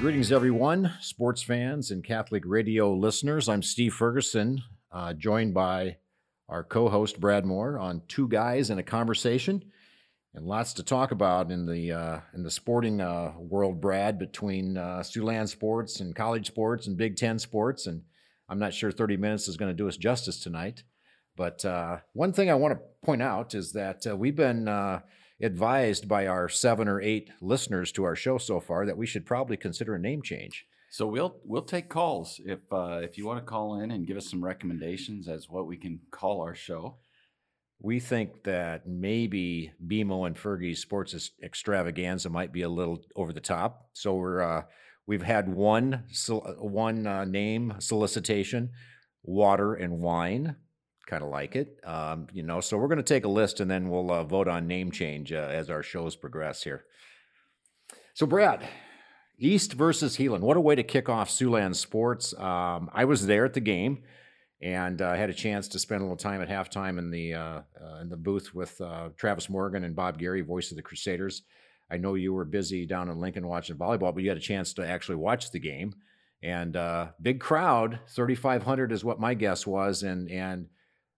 Greetings, 0.00 0.32
everyone, 0.32 0.94
sports 1.02 1.42
fans 1.42 1.90
and 1.90 2.02
Catholic 2.02 2.44
radio 2.46 2.94
listeners. 2.94 3.50
I'm 3.50 3.62
Steve 3.62 3.92
Ferguson, 3.92 4.62
uh, 4.90 5.12
joined 5.12 5.52
by 5.52 5.98
our 6.48 6.64
co 6.64 6.88
host, 6.88 7.20
Brad 7.20 7.44
Moore, 7.44 7.78
on 7.78 8.00
Two 8.08 8.26
Guys 8.26 8.70
in 8.70 8.78
a 8.78 8.82
Conversation. 8.82 9.62
And 10.32 10.46
lots 10.46 10.72
to 10.74 10.82
talk 10.82 11.10
about 11.10 11.50
in 11.50 11.66
the 11.66 11.92
uh, 11.92 12.20
in 12.32 12.42
the 12.42 12.50
sporting 12.50 13.02
uh, 13.02 13.34
world, 13.36 13.82
Brad, 13.82 14.18
between 14.18 14.78
uh, 14.78 15.00
Siouxland 15.00 15.50
sports 15.50 16.00
and 16.00 16.16
college 16.16 16.46
sports 16.46 16.86
and 16.86 16.96
Big 16.96 17.16
Ten 17.16 17.38
sports. 17.38 17.86
And 17.86 18.00
I'm 18.48 18.58
not 18.58 18.72
sure 18.72 18.90
30 18.90 19.18
minutes 19.18 19.48
is 19.48 19.58
going 19.58 19.70
to 19.70 19.76
do 19.76 19.86
us 19.86 19.98
justice 19.98 20.40
tonight. 20.42 20.82
But 21.36 21.62
uh, 21.66 21.98
one 22.14 22.32
thing 22.32 22.50
I 22.50 22.54
want 22.54 22.72
to 22.72 22.80
point 23.04 23.20
out 23.20 23.54
is 23.54 23.72
that 23.72 24.06
uh, 24.06 24.16
we've 24.16 24.34
been 24.34 24.66
uh, 24.66 25.00
advised 25.40 26.08
by 26.08 26.26
our 26.26 26.48
seven 26.48 26.88
or 26.88 27.00
eight 27.00 27.30
listeners 27.40 27.92
to 27.92 28.04
our 28.04 28.16
show 28.16 28.38
so 28.38 28.60
far 28.60 28.86
that 28.86 28.96
we 28.96 29.06
should 29.06 29.26
probably 29.26 29.56
consider 29.56 29.94
a 29.94 29.98
name 29.98 30.22
change. 30.22 30.66
So 30.90 31.06
we'll 31.06 31.36
we'll 31.44 31.62
take 31.62 31.88
calls 31.88 32.40
if 32.44 32.58
uh, 32.72 33.00
if 33.02 33.16
you 33.16 33.24
want 33.24 33.38
to 33.38 33.48
call 33.48 33.80
in 33.80 33.92
and 33.92 34.06
give 34.06 34.16
us 34.16 34.28
some 34.28 34.44
recommendations 34.44 35.28
as 35.28 35.48
what 35.48 35.66
we 35.66 35.76
can 35.76 36.00
call 36.10 36.42
our 36.42 36.54
show. 36.54 36.96
We 37.82 38.00
think 38.00 38.42
that 38.44 38.86
maybe 38.86 39.72
BMO 39.86 40.26
and 40.26 40.36
Fergie's 40.36 40.82
sports 40.82 41.30
extravaganza 41.42 42.28
might 42.28 42.52
be 42.52 42.62
a 42.62 42.68
little 42.68 43.02
over 43.16 43.32
the 43.32 43.40
top. 43.40 43.88
So 43.92 44.14
we're 44.16 44.42
uh, 44.42 44.62
we've 45.06 45.22
had 45.22 45.48
one 45.48 46.04
one 46.58 47.06
uh, 47.06 47.24
name 47.24 47.74
solicitation, 47.78 48.70
water 49.22 49.74
and 49.74 50.00
wine 50.00 50.56
kind 51.06 51.22
of 51.22 51.28
like 51.30 51.56
it. 51.56 51.78
Um, 51.84 52.28
you 52.32 52.42
know, 52.42 52.60
so 52.60 52.76
we're 52.76 52.88
going 52.88 52.98
to 52.98 53.02
take 53.02 53.24
a 53.24 53.28
list 53.28 53.60
and 53.60 53.70
then 53.70 53.88
we'll 53.88 54.10
uh, 54.10 54.24
vote 54.24 54.48
on 54.48 54.66
name 54.66 54.90
change 54.90 55.32
uh, 55.32 55.48
as 55.50 55.70
our 55.70 55.82
shows 55.82 56.16
progress 56.16 56.62
here. 56.62 56.84
So, 58.14 58.26
Brad, 58.26 58.68
East 59.38 59.72
versus 59.72 60.16
Heelan. 60.16 60.40
What 60.40 60.56
a 60.56 60.60
way 60.60 60.74
to 60.74 60.82
kick 60.82 61.08
off 61.08 61.30
Siouxland 61.30 61.76
sports. 61.76 62.34
Um, 62.38 62.90
I 62.92 63.04
was 63.04 63.26
there 63.26 63.44
at 63.44 63.54
the 63.54 63.60
game 63.60 64.02
and 64.62 65.00
I 65.00 65.14
uh, 65.14 65.16
had 65.16 65.30
a 65.30 65.34
chance 65.34 65.68
to 65.68 65.78
spend 65.78 66.02
a 66.02 66.04
little 66.04 66.16
time 66.16 66.42
at 66.42 66.48
halftime 66.48 66.98
in 66.98 67.10
the 67.10 67.34
uh, 67.34 67.60
uh, 67.82 68.00
in 68.02 68.08
the 68.08 68.16
booth 68.16 68.54
with 68.54 68.78
uh, 68.80 69.08
Travis 69.16 69.48
Morgan 69.48 69.84
and 69.84 69.96
Bob 69.96 70.18
Gary, 70.18 70.42
voice 70.42 70.70
of 70.70 70.76
the 70.76 70.82
Crusaders. 70.82 71.42
I 71.90 71.96
know 71.96 72.14
you 72.14 72.32
were 72.32 72.44
busy 72.44 72.86
down 72.86 73.08
in 73.08 73.18
Lincoln 73.18 73.46
watching 73.46 73.76
volleyball, 73.76 74.14
but 74.14 74.22
you 74.22 74.28
had 74.28 74.36
a 74.36 74.40
chance 74.40 74.74
to 74.74 74.86
actually 74.86 75.16
watch 75.16 75.50
the 75.50 75.58
game. 75.58 75.94
And 76.42 76.72
big 77.20 77.40
crowd, 77.40 78.00
3,500 78.08 78.92
is 78.92 79.04
what 79.04 79.20
my 79.20 79.34
guess 79.34 79.66
was, 79.66 80.02
and 80.02 80.30
and 80.30 80.66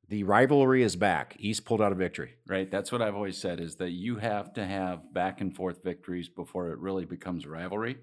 the 0.09 0.25
rivalry 0.25 0.83
is 0.83 0.97
back. 0.97 1.37
East 1.39 1.65
pulled 1.65 1.81
out 1.81 1.93
a 1.93 1.95
victory. 1.95 2.35
Right. 2.47 2.71
That's 2.71 2.93
what 2.93 3.03
I've 3.03 3.15
always 3.15 3.39
said 3.39 3.61
is 3.61 3.77
that 3.77 3.91
you 3.91 4.17
have 4.17 4.53
to 4.55 4.67
have 4.67 5.13
back 5.15 5.41
and 5.41 5.55
forth 5.55 5.83
victories 5.83 6.29
before 6.29 6.71
it 6.71 6.79
really 6.79 7.05
becomes 7.05 7.45
a 7.45 7.49
rivalry. 7.49 7.99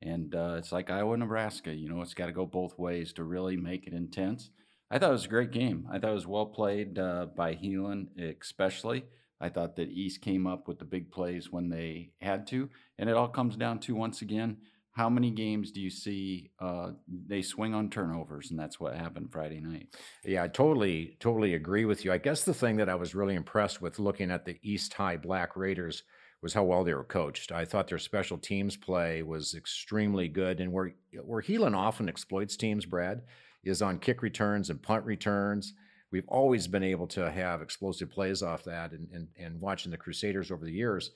And 0.00 0.34
uh, 0.34 0.56
it's 0.58 0.72
like 0.72 0.90
Iowa, 0.90 1.16
Nebraska. 1.16 1.72
You 1.72 1.88
know, 1.88 2.02
it's 2.02 2.14
got 2.14 2.26
to 2.26 2.32
go 2.32 2.46
both 2.46 2.78
ways 2.78 3.12
to 3.14 3.24
really 3.24 3.56
make 3.56 3.86
it 3.86 3.92
intense. 3.92 4.50
I 4.90 4.98
thought 4.98 5.10
it 5.10 5.12
was 5.12 5.24
a 5.26 5.28
great 5.28 5.52
game. 5.52 5.86
I 5.90 5.98
thought 5.98 6.10
it 6.10 6.14
was 6.14 6.26
well 6.26 6.46
played 6.46 6.98
uh, 6.98 7.26
by 7.36 7.54
Heelan, 7.54 8.08
especially. 8.40 9.04
I 9.40 9.48
thought 9.48 9.76
that 9.76 9.90
East 9.90 10.20
came 10.20 10.46
up 10.46 10.68
with 10.68 10.78
the 10.78 10.84
big 10.84 11.10
plays 11.10 11.50
when 11.50 11.68
they 11.68 12.10
had 12.20 12.46
to. 12.48 12.68
And 12.98 13.08
it 13.08 13.16
all 13.16 13.28
comes 13.28 13.56
down 13.56 13.78
to, 13.80 13.94
once 13.94 14.20
again, 14.22 14.58
how 14.92 15.08
many 15.08 15.30
games 15.30 15.72
do 15.72 15.80
you 15.80 15.90
see 15.90 16.50
uh, 16.60 16.92
they 17.26 17.42
swing 17.42 17.74
on 17.74 17.88
turnovers 17.88 18.50
and 18.50 18.58
that's 18.58 18.78
what 18.78 18.94
happened 18.94 19.32
friday 19.32 19.60
night? 19.60 19.88
Yeah 20.24 20.42
i 20.44 20.48
totally 20.48 21.16
totally 21.20 21.54
agree 21.54 21.84
with 21.84 22.04
you. 22.04 22.12
I 22.12 22.18
guess 22.18 22.44
the 22.44 22.54
thing 22.54 22.76
that 22.76 22.88
i 22.88 22.94
was 22.94 23.14
really 23.14 23.34
impressed 23.34 23.80
with 23.80 23.98
looking 23.98 24.30
at 24.30 24.44
the 24.44 24.58
east 24.62 24.94
high 24.94 25.16
black 25.16 25.56
raiders 25.56 26.02
was 26.42 26.54
how 26.54 26.64
well 26.64 26.82
they 26.82 26.92
were 26.92 27.04
coached. 27.04 27.52
I 27.52 27.64
thought 27.64 27.86
their 27.86 27.98
special 27.98 28.36
teams 28.36 28.76
play 28.76 29.22
was 29.22 29.54
extremely 29.54 30.28
good 30.28 30.60
and 30.60 30.72
where 30.72 30.92
where 31.24 31.40
Heelan 31.40 31.76
often 31.76 32.08
exploits 32.08 32.56
teams 32.56 32.84
brad 32.84 33.22
is 33.64 33.80
on 33.80 33.98
kick 33.98 34.22
returns 34.22 34.68
and 34.68 34.82
punt 34.82 35.04
returns. 35.06 35.72
We've 36.10 36.28
always 36.28 36.66
been 36.66 36.82
able 36.82 37.06
to 37.08 37.30
have 37.30 37.62
explosive 37.62 38.10
plays 38.10 38.42
off 38.42 38.64
that 38.64 38.92
and, 38.92 39.08
and, 39.12 39.28
and 39.38 39.60
watching 39.60 39.90
the 39.90 39.96
crusaders 39.96 40.50
over 40.50 40.64
the 40.64 40.72
years 40.72 41.12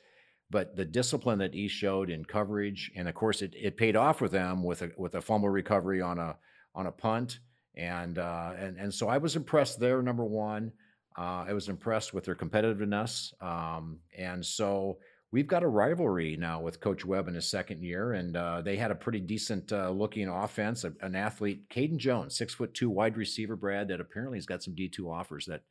but 0.50 0.76
the 0.76 0.84
discipline 0.84 1.38
that 1.38 1.54
East 1.54 1.74
showed 1.74 2.10
in 2.10 2.24
coverage, 2.24 2.90
and 2.94 3.08
of 3.08 3.14
course 3.14 3.42
it, 3.42 3.54
it 3.56 3.76
paid 3.76 3.96
off 3.96 4.20
with 4.20 4.32
them 4.32 4.62
with 4.62 4.82
a 4.82 4.90
with 4.96 5.14
a 5.14 5.20
fumble 5.20 5.48
recovery 5.48 6.00
on 6.00 6.18
a 6.18 6.36
on 6.74 6.86
a 6.86 6.92
punt, 6.92 7.40
and 7.74 8.18
uh, 8.18 8.52
and 8.58 8.78
and 8.78 8.92
so 8.92 9.08
I 9.08 9.18
was 9.18 9.36
impressed 9.36 9.80
there. 9.80 10.02
Number 10.02 10.24
one, 10.24 10.72
uh, 11.18 11.44
I 11.48 11.52
was 11.52 11.68
impressed 11.68 12.14
with 12.14 12.24
their 12.24 12.36
competitiveness, 12.36 13.32
um, 13.42 13.98
and 14.16 14.44
so 14.44 14.98
we've 15.32 15.48
got 15.48 15.64
a 15.64 15.68
rivalry 15.68 16.36
now 16.36 16.60
with 16.60 16.80
Coach 16.80 17.04
Webb 17.04 17.26
in 17.26 17.34
his 17.34 17.50
second 17.50 17.82
year, 17.82 18.12
and 18.12 18.36
uh, 18.36 18.62
they 18.62 18.76
had 18.76 18.92
a 18.92 18.94
pretty 18.94 19.20
decent 19.20 19.72
uh, 19.72 19.90
looking 19.90 20.28
offense. 20.28 20.84
an 20.84 21.16
athlete, 21.16 21.68
Caden 21.70 21.96
Jones, 21.96 22.36
six 22.36 22.54
foot 22.54 22.72
two 22.72 22.88
wide 22.88 23.16
receiver, 23.16 23.56
Brad, 23.56 23.88
that 23.88 24.00
apparently 24.00 24.38
has 24.38 24.46
got 24.46 24.62
some 24.62 24.74
D 24.74 24.88
two 24.88 25.10
offers 25.10 25.46
that 25.46 25.62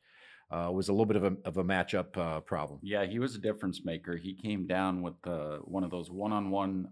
uh, 0.50 0.70
was 0.72 0.88
a 0.88 0.92
little 0.92 1.06
bit 1.06 1.16
of 1.16 1.24
a, 1.24 1.36
of 1.44 1.56
a 1.56 1.64
matchup 1.64 2.16
uh, 2.16 2.40
problem. 2.40 2.80
Yeah, 2.82 3.04
he 3.04 3.18
was 3.18 3.34
a 3.34 3.38
difference 3.38 3.84
maker. 3.84 4.16
He 4.16 4.34
came 4.34 4.66
down 4.66 5.02
with 5.02 5.14
uh, 5.26 5.58
one 5.58 5.84
of 5.84 5.90
those 5.90 6.10
one 6.10 6.32
on 6.32 6.50
one 6.50 6.88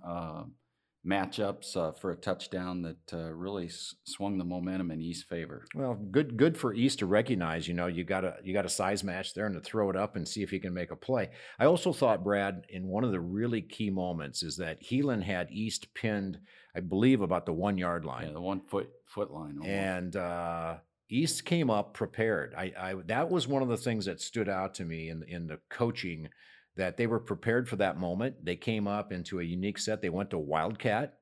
matchups 1.07 1.77
uh, 1.77 1.93
for 1.93 2.11
a 2.13 2.17
touchdown 2.17 2.83
that 2.83 3.13
uh, 3.13 3.31
really 3.33 3.67
s- 3.67 3.95
swung 4.05 4.39
the 4.39 4.45
momentum 4.45 4.91
in 4.91 5.01
East 5.01 5.27
favor. 5.29 5.67
Well, 5.75 5.95
good 5.95 6.37
good 6.37 6.57
for 6.57 6.73
East 6.73 7.01
to 7.01 7.07
recognize. 7.07 7.69
You 7.69 7.75
know, 7.75 7.87
you 7.87 8.05
got 8.05 8.25
a 8.25 8.37
you 8.43 8.55
got 8.55 8.65
a 8.65 8.71
size 8.71 9.05
match 9.05 9.35
there 9.35 9.47
and 9.47 9.55
to 9.55 9.61
throw 9.61 9.91
it 9.91 9.97
up 9.97 10.17
and 10.17 10.27
see 10.27 10.43
if 10.43 10.51
he 10.51 10.59
can 10.59 10.73
make 10.73 10.91
a 10.91 10.97
play. 10.97 11.31
I 11.59 11.67
also 11.67 11.93
thought 11.93 12.25
Brad 12.25 12.65
in 12.71 12.87
one 12.89 13.05
of 13.05 13.13
the 13.13 13.21
really 13.21 13.61
key 13.61 13.91
moments 13.91 14.43
is 14.43 14.57
that 14.57 14.83
Heelan 14.83 15.23
had 15.23 15.49
East 15.51 15.93
pinned, 15.95 16.39
I 16.75 16.81
believe, 16.81 17.21
about 17.21 17.45
the 17.45 17.53
one 17.53 17.77
yard 17.77 18.05
line. 18.05 18.29
Yeah, 18.29 18.33
the 18.33 18.41
one 18.41 18.63
foot 18.63 18.89
foot 19.05 19.31
line. 19.31 19.59
Almost. 19.59 19.69
And 19.69 20.17
uh, 20.17 20.77
East 21.11 21.45
came 21.45 21.71
up 21.71 21.95
prepared. 21.95 22.55
I, 22.57 22.73
I 22.79 22.95
that 23.07 23.31
was 23.31 23.47
one 23.47 23.63
of 23.63 23.69
the 23.69 23.77
things 23.77 24.07
that 24.07 24.21
stood 24.21 24.49
out 24.49 24.75
to 24.77 24.85
me 24.85 25.11
in 25.11 25.23
in 25.25 25.47
the 25.47 25.61
coaching 25.71 26.29
that 26.77 26.97
they 26.97 27.07
were 27.07 27.21
prepared 27.21 27.69
for 27.69 27.77
that 27.77 27.99
moment. 27.99 28.45
They 28.45 28.57
came 28.57 28.89
up 28.89 29.13
into 29.13 29.41
a 29.41 29.45
unique 29.45 29.79
set. 29.79 30.03
They 30.03 30.09
went 30.09 30.31
to 30.31 30.39
Wildcat 30.39 31.19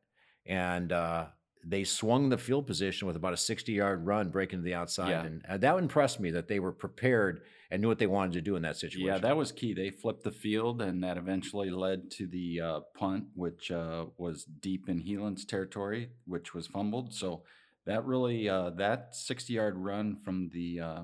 and 0.47 0.92
uh, 0.92 1.26
they 1.65 1.84
swung 1.84 2.28
the 2.28 2.38
field 2.38 2.66
position 2.66 3.06
with 3.06 3.16
about 3.16 3.32
a 3.32 3.37
60 3.37 3.72
yard 3.72 4.06
run 4.06 4.31
breaking 4.31 4.60
to 4.60 4.65
the 4.65 4.75
outside. 4.75 5.10
Yeah. 5.10 5.25
And 5.25 5.44
uh, 5.48 5.56
that 5.59 5.78
impressed 5.78 6.21
me 6.21 6.31
that 6.32 6.48
they 6.48 6.59
were 6.59 6.72
prepared 6.72 7.42
and 7.71 7.81
knew 7.81 7.88
what 7.88 7.98
they 7.98 8.06
wanted 8.06 8.32
to 8.34 8.41
do 8.41 8.56
in 8.56 8.62
that 8.62 8.76
situation. 8.76 9.06
Yeah, 9.06 9.19
that 9.19 9.37
was 9.37 9.53
key. 9.53 9.72
They 9.72 9.91
flipped 9.91 10.25
the 10.25 10.31
field, 10.31 10.82
and 10.82 11.03
that 11.04 11.16
eventually 11.16 11.71
led 11.71 12.10
to 12.12 12.26
the 12.26 12.60
uh, 12.60 12.81
punt, 12.94 13.25
which 13.34 13.71
uh, 13.71 14.06
was 14.19 14.44
deep 14.44 14.88
in 14.88 14.98
Heelan's 14.98 15.47
territory, 15.47 16.10
which 16.26 16.53
was 16.53 16.66
fumbled. 16.66 17.15
So 17.15 17.44
that 17.87 18.04
really 18.04 18.48
uh, 18.48 18.70
that 18.70 19.15
60 19.15 19.53
yard 19.53 19.76
run 19.76 20.16
from 20.25 20.50
the 20.53 20.81
uh, 20.81 21.03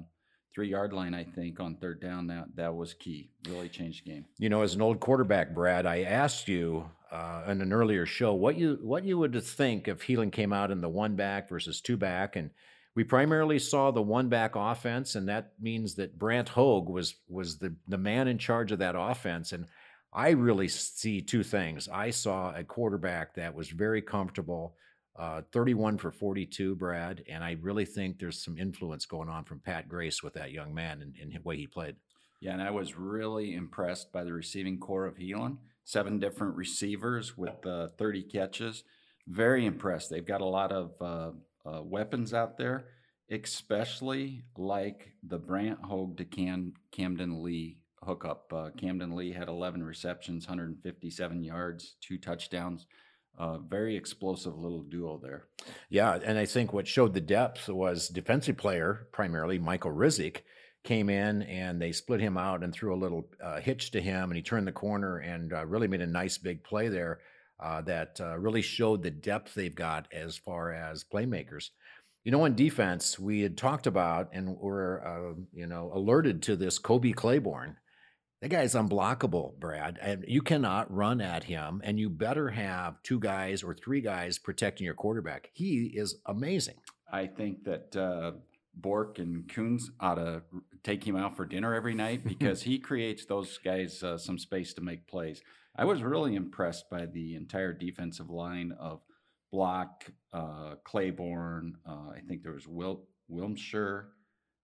three 0.55 0.69
yard 0.69 0.93
line, 0.93 1.15
I 1.15 1.25
think, 1.25 1.61
on 1.61 1.77
third 1.77 2.01
down, 2.01 2.27
that 2.29 2.47
that 2.57 2.75
was 2.75 2.95
key. 2.95 3.31
Really 3.49 3.69
changed 3.69 4.05
the 4.05 4.11
game. 4.11 4.25
You 4.39 4.49
know, 4.49 4.63
as 4.63 4.75
an 4.75 4.83
old 4.83 5.01
quarterback, 5.01 5.55
Brad, 5.55 5.87
I 5.87 6.03
asked 6.03 6.49
you 6.49 6.91
uh, 7.11 7.45
in 7.49 7.61
an 7.61 7.73
earlier 7.73 8.07
show 8.07 8.35
what 8.35 8.57
you 8.57 8.79
what 8.83 9.05
you 9.05 9.19
would 9.19 9.41
think 9.43 9.89
if 9.89 10.07
Heelan 10.07 10.33
came 10.33 10.53
out 10.53 10.71
in 10.71 10.81
the 10.81 10.89
one 10.89 11.17
back 11.17 11.49
versus 11.49 11.81
two 11.81 11.97
back, 11.97 12.37
and 12.37 12.51
we 12.95 13.05
primarily 13.05 13.59
saw 13.59 13.91
the 13.91 14.03
one 14.03 14.29
back 14.29 14.57
offense, 14.57 15.15
and 15.15 15.29
that 15.29 15.53
means 15.61 15.95
that 15.95 16.19
Brant 16.19 16.49
Hogue 16.49 16.89
was 16.89 17.15
was 17.29 17.59
the 17.59 17.75
the 17.87 17.99
man 17.99 18.29
in 18.29 18.39
charge 18.39 18.73
of 18.73 18.81
that 18.81 18.97
offense, 18.99 19.53
and 19.53 19.67
I 20.13 20.31
really 20.31 20.69
see 20.69 21.21
two 21.21 21.43
things. 21.43 21.89
I 21.89 22.11
saw 22.11 22.55
a 22.55 22.65
quarterback 22.65 23.35
that 23.35 23.55
was 23.55 23.69
very 23.69 24.03
comfortable 24.03 24.75
uh, 25.19 25.43
31 25.53 25.99
for 25.99 26.13
42, 26.13 26.77
Brad. 26.77 27.25
And 27.29 27.43
I 27.43 27.57
really 27.61 27.85
think 27.85 28.19
there's 28.19 28.43
some 28.43 28.57
influence 28.57 29.05
going 29.05 29.29
on 29.29 29.45
from 29.45 29.59
Pat 29.59 29.89
Grace 29.89 30.23
with 30.23 30.35
that 30.35 30.53
young 30.53 30.73
man 30.73 31.03
and, 31.03 31.15
and 31.21 31.33
the 31.33 31.41
way 31.43 31.57
he 31.57 31.67
played. 31.67 31.97
Yeah, 32.41 32.53
and 32.53 32.63
I 32.63 32.71
was 32.71 32.97
really 32.97 33.55
impressed 33.55 34.13
by 34.13 34.23
the 34.23 34.33
receiving 34.33 34.79
corps 34.79 35.07
of 35.07 35.17
Heelan. 35.17 35.57
Seven 35.85 36.21
different 36.21 36.55
receivers 36.55 37.37
with 37.37 37.67
uh, 37.67 37.89
30 37.99 38.23
catches. 38.25 38.85
Very 39.27 39.67
impressed. 39.67 40.09
They've 40.09 40.25
got 40.25 40.41
a 40.41 40.47
lot 40.47 40.71
of 40.71 40.93
uh, 41.01 41.31
uh, 41.69 41.83
weapons 41.83 42.33
out 42.33 42.57
there, 42.57 42.85
especially 43.29 44.45
like 44.57 45.15
the 45.27 45.39
Brant 45.39 45.81
Hogue 45.83 46.17
to 46.19 46.25
Cam- 46.25 46.75
Camden 46.93 47.43
Lee 47.43 47.79
hookup. 48.05 48.53
Uh, 48.53 48.71
Camden 48.77 49.17
Lee 49.17 49.33
had 49.33 49.49
11 49.49 49.83
receptions, 49.83 50.47
157 50.47 51.43
yards, 51.43 51.97
two 52.01 52.19
touchdowns 52.19 52.87
uh, 53.39 53.59
very 53.59 53.97
explosive 53.97 54.59
little 54.59 54.83
duo 54.83 55.19
there. 55.23 55.45
Yeah, 55.89 56.19
and 56.25 56.39
I 56.39 56.45
think 56.45 56.73
what 56.73 56.89
showed 56.89 57.15
the 57.15 57.21
depth 57.21 57.69
was 57.69 58.09
defensive 58.09 58.57
player 58.57 59.07
primarily 59.13 59.59
Michael 59.59 59.93
Rizik 59.93 60.39
came 60.85 61.09
in 61.09 61.43
and 61.43 61.81
they 61.81 61.93
split 61.93 62.21
him 62.21 62.37
out 62.37 62.63
and 62.63 62.73
threw 62.73 62.95
a 62.95 62.97
little 62.97 63.29
uh, 63.43 63.61
hitch 63.61 63.91
to 63.93 64.01
him 64.01 64.31
and 64.31 64.37
he 64.37 64.43
turned 64.43 64.67
the 64.67 64.73
corner 64.73 65.19
and 65.19 65.53
uh, 65.53 65.65
really 65.67 65.89
made 65.89 66.01
a 66.01 66.07
nice 66.07 66.39
big 66.39 66.63
play 66.65 66.89
there 66.89 67.21
uh, 67.61 67.83
that 67.83 68.21
uh, 68.21 68.39
really 68.39 68.63
showed 68.63 69.03
the 69.03 69.11
depth 69.11 69.55
they've 69.55 69.75
got 69.75 70.07
as 70.13 70.37
far 70.37 70.73
as 70.73 71.05
playmakers. 71.05 71.71
You 72.25 72.33
know, 72.33 72.45
on 72.45 72.55
defense, 72.55 73.19
we 73.19 73.41
had 73.41 73.57
talked 73.57 73.87
about 73.87 74.31
and 74.33 74.57
were, 74.57 75.03
uh, 75.07 75.41
you 75.53 75.67
know, 75.67 75.91
alerted 75.95 76.43
to 76.45 76.57
this 76.57 76.79
Kobe 76.79 77.13
Claiborne 77.13 77.77
That 78.41 78.51
guy 78.51 78.63
is 78.63 78.75
unblockable, 78.75 79.59
Brad, 79.59 79.99
and 80.01 80.25
you 80.29 80.43
cannot 80.43 80.95
run 80.95 81.21
at 81.21 81.45
him. 81.45 81.81
And 81.83 81.99
you 81.99 82.09
better 82.09 82.51
have 82.51 83.03
two 83.03 83.19
guys 83.19 83.65
or 83.65 83.75
three 83.75 84.01
guys 84.01 84.39
protecting 84.39 84.85
your 84.85 84.95
quarterback. 84.95 85.51
He 85.53 85.87
is 85.95 86.17
amazing. 86.25 86.77
I 87.13 87.27
think 87.27 87.65
that 87.65 87.97
uh, 87.97 88.33
Bork 88.75 89.19
and 89.19 89.49
Coons 89.53 89.91
ought 89.99 90.17
to 90.17 90.43
take 90.85 91.05
him 91.05 91.17
out 91.17 91.37
for 91.37 91.47
dinner 91.47 91.75
every 91.75 91.95
night 91.95 92.25
because 92.29 92.63
he 92.63 92.79
creates 92.79 93.25
those 93.25 93.59
guys 93.59 94.03
uh, 94.03 94.17
some 94.19 94.39
space 94.39 94.73
to 94.75 94.83
make 94.83 95.09
plays. 95.09 95.43
I 95.75 95.85
was 95.85 96.03
really 96.03 96.35
impressed 96.35 96.91
by 96.91 97.07
the 97.07 97.35
entire 97.35 97.73
defensive 97.73 98.31
line 98.31 98.73
of 98.79 99.01
Block, 99.51 100.05
uh, 100.33 100.75
Claiborne. 100.85 101.77
Uh, 101.89 102.11
I 102.15 102.21
think 102.27 102.43
there 102.43 102.53
was 102.53 102.67
Wil- 102.67 103.05
Wilmshire, 103.29 104.09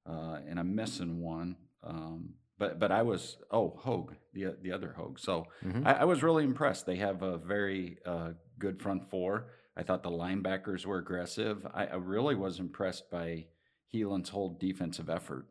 uh, 0.08 0.38
and 0.48 0.58
I'm 0.58 0.74
missing 0.74 1.20
one. 1.20 1.56
Um, 1.82 2.34
but 2.58 2.78
but 2.78 2.90
I 2.92 3.02
was 3.02 3.36
oh 3.50 3.74
Hogue 3.80 4.12
the 4.32 4.56
the 4.62 4.72
other 4.72 4.92
Hogue. 4.96 5.18
So 5.18 5.46
Mhm. 5.64 5.86
I, 5.86 5.92
I 5.94 6.04
was 6.04 6.22
really 6.22 6.44
impressed. 6.44 6.86
They 6.86 6.96
have 6.96 7.22
a 7.22 7.38
very 7.38 7.98
uh, 8.06 8.30
good 8.58 8.80
front 8.80 9.10
four. 9.10 9.46
I 9.76 9.82
thought 9.82 10.02
the 10.02 10.10
linebackers 10.10 10.86
were 10.86 10.98
aggressive. 10.98 11.66
I, 11.74 11.86
I 11.86 11.94
really 11.96 12.34
was 12.36 12.60
impressed 12.60 13.10
by 13.10 13.46
Heelan's 13.88 14.28
whole 14.28 14.56
defensive 14.60 15.10
effort. 15.10 15.46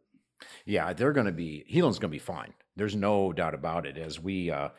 Yeah, 0.65 0.93
they're 0.93 1.13
going 1.13 1.25
to 1.27 1.31
be 1.33 1.65
Heelan's 1.67 1.99
going 1.99 2.09
to 2.11 2.15
be 2.15 2.19
fine. 2.19 2.53
There's 2.75 2.95
no 2.95 3.33
doubt 3.33 3.53
about 3.53 3.85
it. 3.85 3.97
As 3.97 4.19
we 4.19 4.49
uh, 4.49 4.69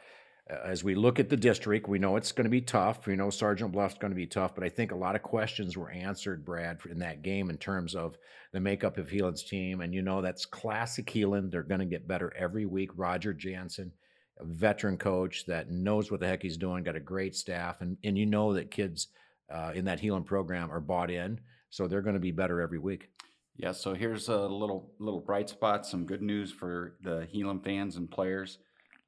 as 0.48 0.84
we 0.84 0.94
look 0.94 1.18
at 1.18 1.30
the 1.30 1.36
district, 1.36 1.88
we 1.88 1.98
know 1.98 2.16
it's 2.16 2.32
going 2.32 2.44
to 2.44 2.50
be 2.50 2.60
tough. 2.60 3.06
We 3.06 3.16
know 3.16 3.30
Sergeant 3.30 3.72
Bluff's 3.72 3.96
going 3.98 4.10
to 4.10 4.16
be 4.16 4.26
tough, 4.26 4.54
but 4.54 4.62
I 4.62 4.68
think 4.68 4.92
a 4.92 4.96
lot 4.96 5.16
of 5.16 5.22
questions 5.22 5.76
were 5.76 5.90
answered, 5.90 6.44
Brad, 6.44 6.80
in 6.90 6.98
that 6.98 7.22
game 7.22 7.48
in 7.48 7.56
terms 7.56 7.94
of 7.94 8.18
the 8.52 8.60
makeup 8.60 8.98
of 8.98 9.08
Heelan's 9.08 9.42
team. 9.42 9.80
And 9.80 9.94
you 9.94 10.02
know 10.02 10.20
that's 10.20 10.44
classic 10.44 11.06
Heelan. 11.06 11.50
They're 11.50 11.62
going 11.62 11.80
to 11.80 11.86
get 11.86 12.06
better 12.06 12.32
every 12.36 12.66
week. 12.66 12.90
Roger 12.94 13.32
Jansen, 13.32 13.90
a 14.38 14.44
veteran 14.44 14.98
coach 14.98 15.46
that 15.46 15.70
knows 15.70 16.10
what 16.10 16.20
the 16.20 16.26
heck 16.26 16.42
he's 16.42 16.58
doing, 16.58 16.84
got 16.84 16.96
a 16.96 17.00
great 17.00 17.34
staff, 17.34 17.80
and 17.80 17.96
and 18.04 18.18
you 18.18 18.26
know 18.26 18.52
that 18.52 18.70
kids 18.70 19.08
uh, 19.52 19.72
in 19.74 19.86
that 19.86 20.00
Heelan 20.00 20.26
program 20.26 20.70
are 20.70 20.80
bought 20.80 21.10
in, 21.10 21.40
so 21.70 21.86
they're 21.86 22.02
going 22.02 22.14
to 22.14 22.20
be 22.20 22.32
better 22.32 22.60
every 22.60 22.78
week. 22.78 23.08
Yeah, 23.56 23.72
so 23.72 23.94
here's 23.94 24.28
a 24.28 24.46
little 24.46 24.92
little 24.98 25.20
bright 25.20 25.48
spot, 25.48 25.86
some 25.86 26.04
good 26.04 26.22
news 26.22 26.50
for 26.50 26.96
the 27.02 27.28
Heelan 27.32 27.62
fans 27.62 27.96
and 27.96 28.10
players. 28.10 28.58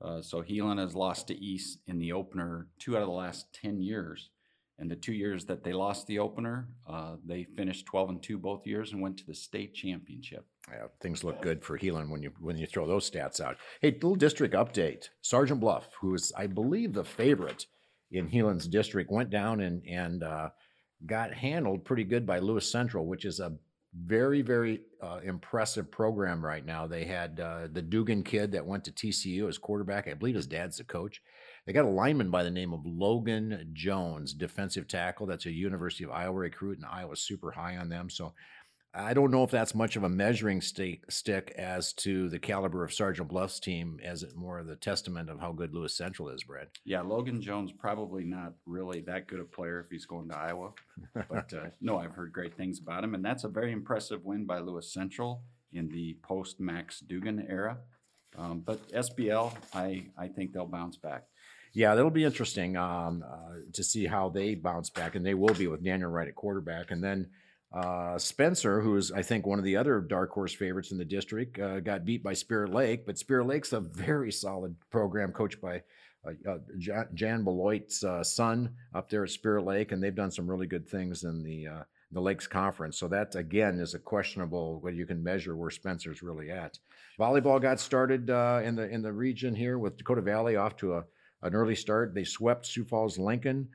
Uh, 0.02 0.20
so 0.20 0.42
Heelan 0.42 0.78
has 0.78 0.94
lost 0.94 1.28
to 1.28 1.34
East 1.34 1.78
in 1.86 1.98
the 1.98 2.12
opener 2.12 2.68
two 2.78 2.96
out 2.96 3.02
of 3.02 3.08
the 3.08 3.14
last 3.14 3.46
ten 3.52 3.80
years, 3.80 4.30
and 4.78 4.90
the 4.90 4.96
two 4.96 5.14
years 5.14 5.46
that 5.46 5.64
they 5.64 5.72
lost 5.72 6.06
the 6.06 6.18
opener, 6.18 6.68
uh, 6.88 7.16
they 7.24 7.44
finished 7.56 7.86
twelve 7.86 8.10
and 8.10 8.22
two 8.22 8.38
both 8.38 8.66
years 8.66 8.92
and 8.92 9.00
went 9.00 9.16
to 9.18 9.26
the 9.26 9.34
state 9.34 9.74
championship. 9.74 10.44
Yeah, 10.70 10.88
things 11.00 11.24
look 11.24 11.40
good 11.40 11.64
for 11.64 11.78
Heelan 11.78 12.10
when 12.10 12.22
you 12.22 12.32
when 12.40 12.58
you 12.58 12.66
throw 12.66 12.86
those 12.86 13.10
stats 13.10 13.40
out. 13.40 13.56
Hey, 13.80 13.92
little 13.92 14.16
district 14.16 14.54
update. 14.54 15.08
Sergeant 15.22 15.60
Bluff, 15.60 15.88
who 16.00 16.14
is 16.14 16.32
I 16.36 16.46
believe 16.46 16.92
the 16.92 17.04
favorite 17.04 17.66
in 18.10 18.28
Heelan's 18.28 18.68
district, 18.68 19.10
went 19.10 19.30
down 19.30 19.60
and 19.60 19.82
and 19.88 20.22
uh, 20.22 20.50
got 21.06 21.32
handled 21.32 21.84
pretty 21.84 22.04
good 22.04 22.26
by 22.26 22.38
Lewis 22.38 22.70
Central, 22.70 23.06
which 23.06 23.24
is 23.24 23.40
a 23.40 23.56
very 24.04 24.42
very 24.42 24.80
uh, 25.02 25.20
impressive 25.22 25.90
program 25.90 26.44
right 26.44 26.64
now. 26.64 26.86
They 26.86 27.04
had 27.04 27.40
uh, 27.40 27.68
the 27.72 27.82
Dugan 27.82 28.22
kid 28.22 28.52
that 28.52 28.66
went 28.66 28.84
to 28.84 28.92
TCU 28.92 29.48
as 29.48 29.58
quarterback. 29.58 30.08
I 30.08 30.14
believe 30.14 30.34
his 30.34 30.46
dad's 30.46 30.78
the 30.78 30.84
coach. 30.84 31.22
They 31.66 31.72
got 31.72 31.84
a 31.84 31.88
lineman 31.88 32.30
by 32.30 32.44
the 32.44 32.50
name 32.50 32.72
of 32.72 32.86
Logan 32.86 33.70
Jones, 33.72 34.32
defensive 34.32 34.86
tackle. 34.86 35.26
That's 35.26 35.46
a 35.46 35.50
University 35.50 36.04
of 36.04 36.10
Iowa 36.10 36.34
recruit, 36.34 36.78
and 36.78 36.86
Iowa's 36.86 37.20
super 37.20 37.50
high 37.50 37.76
on 37.76 37.88
them. 37.88 38.08
So 38.08 38.34
I 38.96 39.12
don't 39.12 39.30
know 39.30 39.44
if 39.44 39.50
that's 39.50 39.74
much 39.74 39.96
of 39.96 40.04
a 40.04 40.08
measuring 40.08 40.62
stick, 40.62 41.10
stick 41.10 41.52
as 41.58 41.92
to 41.94 42.30
the 42.30 42.38
caliber 42.38 42.82
of 42.82 42.94
Sergeant 42.94 43.28
Bluff's 43.28 43.60
team, 43.60 44.00
as 44.02 44.22
it 44.22 44.34
more 44.34 44.58
of 44.58 44.66
the 44.66 44.76
testament 44.76 45.28
of 45.28 45.38
how 45.38 45.52
good 45.52 45.74
Lewis 45.74 45.94
Central 45.94 46.30
is, 46.30 46.42
Brad. 46.44 46.68
Yeah, 46.84 47.02
Logan 47.02 47.42
Jones 47.42 47.72
probably 47.72 48.24
not 48.24 48.54
really 48.64 49.02
that 49.02 49.26
good 49.26 49.40
a 49.40 49.44
player 49.44 49.80
if 49.80 49.90
he's 49.90 50.06
going 50.06 50.28
to 50.30 50.36
Iowa, 50.36 50.72
but 51.14 51.52
uh, 51.52 51.66
no, 51.82 51.98
I've 51.98 52.12
heard 52.12 52.32
great 52.32 52.56
things 52.56 52.78
about 52.78 53.04
him, 53.04 53.14
and 53.14 53.24
that's 53.24 53.44
a 53.44 53.48
very 53.48 53.72
impressive 53.72 54.24
win 54.24 54.46
by 54.46 54.60
Lewis 54.60 54.90
Central 54.92 55.42
in 55.74 55.88
the 55.88 56.16
post 56.22 56.58
Max 56.58 57.00
Dugan 57.00 57.46
era. 57.48 57.78
Um, 58.38 58.60
but 58.64 58.88
SBL, 58.88 59.54
I 59.74 60.06
I 60.16 60.28
think 60.28 60.52
they'll 60.52 60.66
bounce 60.66 60.96
back. 60.96 61.24
Yeah, 61.74 61.94
that'll 61.94 62.10
be 62.10 62.24
interesting 62.24 62.76
um, 62.78 63.22
uh, 63.26 63.56
to 63.74 63.84
see 63.84 64.06
how 64.06 64.30
they 64.30 64.54
bounce 64.54 64.88
back, 64.88 65.14
and 65.14 65.26
they 65.26 65.34
will 65.34 65.52
be 65.52 65.66
with 65.66 65.84
Daniel 65.84 66.10
Wright 66.10 66.28
at 66.28 66.34
quarterback, 66.34 66.90
and 66.90 67.04
then 67.04 67.28
uh, 67.72 68.18
Spencer, 68.18 68.80
who 68.80 68.96
is 68.96 69.12
I 69.12 69.22
think 69.22 69.46
one 69.46 69.58
of 69.58 69.64
the 69.64 69.76
other 69.76 70.00
dark 70.00 70.30
horse 70.30 70.54
favorites 70.54 70.92
in 70.92 70.98
the 70.98 71.04
district, 71.04 71.58
uh, 71.58 71.80
got 71.80 72.04
beat 72.04 72.22
by 72.22 72.32
Spirit 72.32 72.72
Lake, 72.72 73.06
but 73.06 73.18
Spirit 73.18 73.46
Lake's 73.46 73.72
a 73.72 73.80
very 73.80 74.32
solid 74.32 74.76
program 74.90 75.32
coached 75.32 75.60
by 75.60 75.82
uh, 76.26 76.50
uh, 76.50 76.58
Jan, 76.78 77.08
Jan 77.14 77.44
Beloit's 77.44 78.04
uh, 78.04 78.22
son 78.22 78.70
up 78.94 79.10
there 79.10 79.24
at 79.24 79.30
Spirit 79.30 79.64
Lake, 79.64 79.92
and 79.92 80.02
they've 80.02 80.14
done 80.14 80.30
some 80.30 80.48
really 80.48 80.66
good 80.66 80.88
things 80.88 81.24
in 81.24 81.42
the 81.42 81.66
uh, 81.66 81.82
the 82.12 82.20
Lakes 82.20 82.46
Conference. 82.46 82.98
So 82.98 83.08
that 83.08 83.34
again 83.34 83.80
is 83.80 83.94
a 83.94 83.98
questionable 83.98 84.80
whether 84.80 84.96
you 84.96 85.06
can 85.06 85.22
measure 85.22 85.56
where 85.56 85.70
Spencer's 85.70 86.22
really 86.22 86.50
at. 86.50 86.78
Volleyball 87.18 87.60
got 87.60 87.80
started 87.80 88.30
in 88.64 88.76
the 88.76 88.88
in 88.90 89.02
the 89.02 89.12
region 89.12 89.54
here 89.54 89.78
with 89.78 89.96
Dakota 89.96 90.22
Valley 90.22 90.56
off 90.56 90.76
to 90.76 90.94
a 90.94 91.04
an 91.42 91.54
early 91.54 91.74
start. 91.74 92.14
They 92.14 92.24
swept 92.24 92.66
Sioux 92.66 92.84
Falls 92.84 93.18
Lincoln 93.18 93.68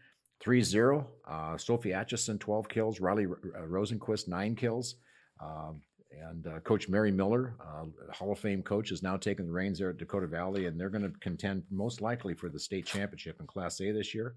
3-0. 0.43 1.05
Uh, 1.27 1.57
Sophie 1.57 1.93
Atchison 1.93 2.39
12 2.39 2.67
kills. 2.67 2.99
Riley 2.99 3.25
uh, 3.25 3.61
Rosenquist 3.61 4.27
9 4.27 4.55
kills. 4.55 4.95
Um, 5.41 5.81
and 6.11 6.47
uh, 6.47 6.59
Coach 6.59 6.89
Mary 6.89 7.11
Miller, 7.11 7.55
uh, 7.61 7.85
Hall 8.13 8.31
of 8.31 8.39
Fame 8.39 8.61
coach, 8.61 8.91
is 8.91 9.01
now 9.01 9.17
taking 9.17 9.45
the 9.45 9.51
reins 9.51 9.79
there 9.79 9.89
at 9.89 9.97
Dakota 9.97 10.27
Valley, 10.27 10.65
and 10.65 10.79
they're 10.79 10.89
going 10.89 11.03
to 11.03 11.17
contend 11.19 11.63
most 11.71 12.01
likely 12.01 12.33
for 12.33 12.49
the 12.49 12.59
state 12.59 12.85
championship 12.85 13.39
in 13.39 13.47
Class 13.47 13.79
A 13.81 13.91
this 13.91 14.13
year. 14.13 14.35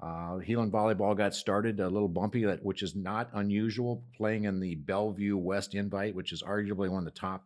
Uh, 0.00 0.38
Heelan 0.38 0.70
volleyball 0.70 1.16
got 1.16 1.34
started 1.34 1.80
a 1.80 1.88
little 1.88 2.08
bumpy, 2.08 2.44
that 2.44 2.64
which 2.64 2.82
is 2.82 2.94
not 2.94 3.30
unusual, 3.34 4.04
playing 4.16 4.44
in 4.44 4.60
the 4.60 4.76
Bellevue 4.76 5.36
West 5.36 5.74
Invite, 5.74 6.14
which 6.14 6.32
is 6.32 6.42
arguably 6.42 6.88
one 6.88 7.00
of 7.00 7.04
the 7.04 7.18
top 7.18 7.44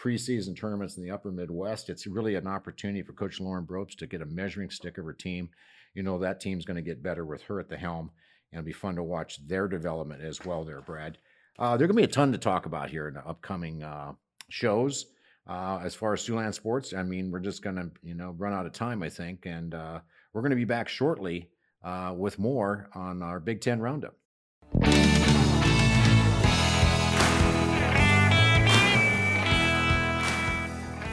preseason 0.00 0.56
tournaments 0.56 0.96
in 0.96 1.02
the 1.02 1.10
Upper 1.10 1.30
Midwest. 1.30 1.90
It's 1.90 2.06
really 2.06 2.34
an 2.34 2.46
opportunity 2.46 3.02
for 3.02 3.12
Coach 3.12 3.40
Lauren 3.40 3.64
Bropes 3.64 3.94
to 3.96 4.06
get 4.06 4.22
a 4.22 4.26
measuring 4.26 4.70
stick 4.70 4.96
of 4.98 5.04
her 5.04 5.12
team. 5.12 5.50
You 5.94 6.02
know 6.02 6.18
that 6.18 6.40
team's 6.40 6.64
going 6.64 6.76
to 6.76 6.82
get 6.82 7.02
better 7.02 7.24
with 7.24 7.42
her 7.42 7.60
at 7.60 7.68
the 7.68 7.76
helm, 7.76 8.10
and 8.52 8.60
it'll 8.60 8.66
be 8.66 8.72
fun 8.72 8.96
to 8.96 9.02
watch 9.02 9.46
their 9.46 9.68
development 9.68 10.22
as 10.22 10.44
well. 10.44 10.64
There, 10.64 10.80
Brad. 10.80 11.18
Uh, 11.58 11.76
there's 11.76 11.88
going 11.88 11.96
to 11.96 12.06
be 12.06 12.10
a 12.10 12.14
ton 12.14 12.32
to 12.32 12.38
talk 12.38 12.64
about 12.64 12.90
here 12.90 13.08
in 13.08 13.14
the 13.14 13.26
upcoming 13.26 13.82
uh, 13.82 14.12
shows. 14.48 15.06
Uh, 15.46 15.80
as 15.82 15.94
far 15.94 16.14
as 16.14 16.26
Siouxland 16.26 16.54
sports, 16.54 16.94
I 16.94 17.02
mean, 17.02 17.30
we're 17.30 17.40
just 17.40 17.62
going 17.62 17.76
to, 17.76 17.90
you 18.02 18.14
know, 18.14 18.34
run 18.38 18.52
out 18.52 18.66
of 18.66 18.72
time, 18.72 19.02
I 19.02 19.08
think, 19.08 19.46
and 19.46 19.74
uh, 19.74 20.00
we're 20.32 20.42
going 20.42 20.50
to 20.50 20.56
be 20.56 20.64
back 20.64 20.88
shortly 20.88 21.50
uh, 21.82 22.14
with 22.16 22.38
more 22.38 22.88
on 22.94 23.22
our 23.22 23.40
Big 23.40 23.60
Ten 23.60 23.80
Roundup. 23.80 24.14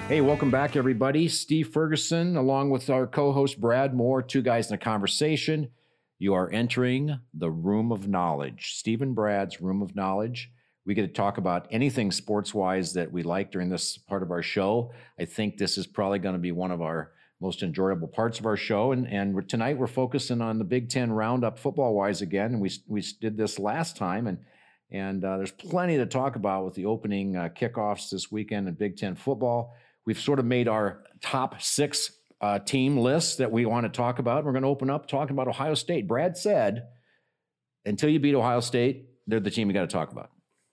Hey, 0.08 0.22
welcome 0.22 0.50
back, 0.50 0.78
everybody. 0.78 1.28
Steve 1.28 1.68
Ferguson, 1.68 2.38
along 2.38 2.70
with 2.70 2.90
our 2.90 3.06
co 3.06 3.34
host 3.34 3.60
Brad 3.60 3.94
Moore, 3.94 4.22
two 4.22 4.42
guys 4.42 4.70
in 4.70 4.76
a 4.76 4.78
conversation. 4.78 5.70
You 6.18 6.34
are 6.34 6.50
entering 6.50 7.20
the 7.34 7.52
room 7.52 7.92
of 7.92 8.08
knowledge, 8.08 8.76
Steve 8.76 9.02
and 9.02 9.14
Brad's 9.14 9.60
room 9.60 9.82
of 9.82 9.98
knowledge. 9.98 10.50
We 10.86 10.94
get 10.94 11.02
to 11.02 11.10
talk 11.10 11.38
about 11.38 11.68
anything 11.72 12.14
sports 12.14 12.54
wise 12.54 12.94
that 12.94 13.12
we 13.12 13.22
like 13.22 13.52
during 13.52 13.68
this 13.68 13.98
part 13.98 14.24
of 14.24 14.32
our 14.32 14.42
show. 14.42 14.94
I 15.20 15.26
think 15.26 15.58
this 15.58 15.78
is 15.78 15.86
probably 15.86 16.20
going 16.20 16.36
to 16.36 16.40
be 16.40 16.54
one 16.54 16.72
of 16.72 16.82
our 16.82 17.12
most 17.42 17.62
enjoyable 17.62 18.08
parts 18.08 18.40
of 18.40 18.46
our 18.46 18.56
show. 18.56 18.94
And, 18.94 19.08
and 19.10 19.50
tonight 19.50 19.78
we're 19.78 19.88
focusing 19.88 20.42
on 20.42 20.58
the 20.58 20.64
Big 20.64 20.88
Ten 20.88 21.12
roundup 21.12 21.60
football 21.60 21.94
wise 21.94 22.22
again. 22.22 22.54
And 22.54 22.62
we, 22.62 22.72
we 22.88 23.04
did 23.20 23.36
this 23.36 23.60
last 23.60 23.98
time. 23.98 24.28
And, 24.28 24.38
and 24.90 25.26
uh, 25.26 25.36
there's 25.36 25.52
plenty 25.52 25.98
to 25.98 26.06
talk 26.06 26.38
about 26.38 26.64
with 26.64 26.76
the 26.76 26.86
opening 26.86 27.36
uh, 27.36 27.50
kickoffs 27.50 28.10
this 28.10 28.32
weekend 28.32 28.70
in 28.70 28.74
Big 28.76 28.96
Ten 28.96 29.14
football. 29.14 29.76
We've 30.08 30.20
sort 30.20 30.40
of 30.40 30.46
made 30.46 30.70
our 30.70 31.04
top 31.22 31.62
six 31.62 32.12
uh, 32.40 32.60
team 32.60 32.98
lists 32.98 33.36
that 33.36 33.52
we 33.52 33.66
want 33.66 33.84
to 33.84 33.90
talk 33.90 34.20
about. 34.20 34.46
We're 34.46 34.54
going 34.54 34.64
to 34.64 34.70
open 34.70 34.90
up 34.90 35.06
talking 35.06 35.36
about 35.36 35.50
Ohio 35.50 35.74
State. 35.74 36.08
Brad 36.08 36.38
said, 36.38 36.88
until 37.86 38.10
you 38.10 38.18
beat 38.18 38.34
Ohio 38.34 38.62
State, 38.62 39.10
they're 39.28 39.42
the 39.42 39.52
team 39.52 39.68
you 39.68 39.74
got 39.74 39.82
to 39.82 39.88
talk 39.88 40.14
about. 40.14 40.30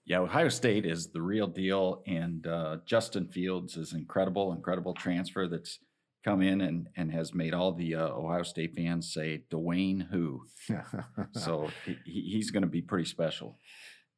Yeah, 0.07 0.21
Ohio 0.21 0.49
State 0.51 0.87
is 0.87 1.09
the 1.09 1.21
real 1.21 1.49
deal, 1.49 2.05
and 2.07 2.47
uh, 2.47 2.77
Justin 2.87 3.27
Fields 3.27 3.77
is 3.77 3.93
incredible, 3.93 4.53
incredible 4.53 4.95
transfer 4.95 5.49
that's 5.49 5.81
come 6.25 6.41
in 6.41 6.61
and, 6.61 6.89
and 6.97 7.11
has 7.11 7.35
made 7.35 7.55
all 7.55 7.73
the 7.73 7.97
uh, 7.97 8.09
Ohio 8.11 8.45
State 8.45 8.77
fans 8.77 9.13
say 9.13 9.43
Dwayne 9.51 10.09
who. 10.11 10.43
so 11.33 11.71
he, 11.85 11.97
he's 12.05 12.53
going 12.53 12.63
to 12.63 12.69
be 12.69 12.83
pretty 12.83 13.05
special. 13.05 13.59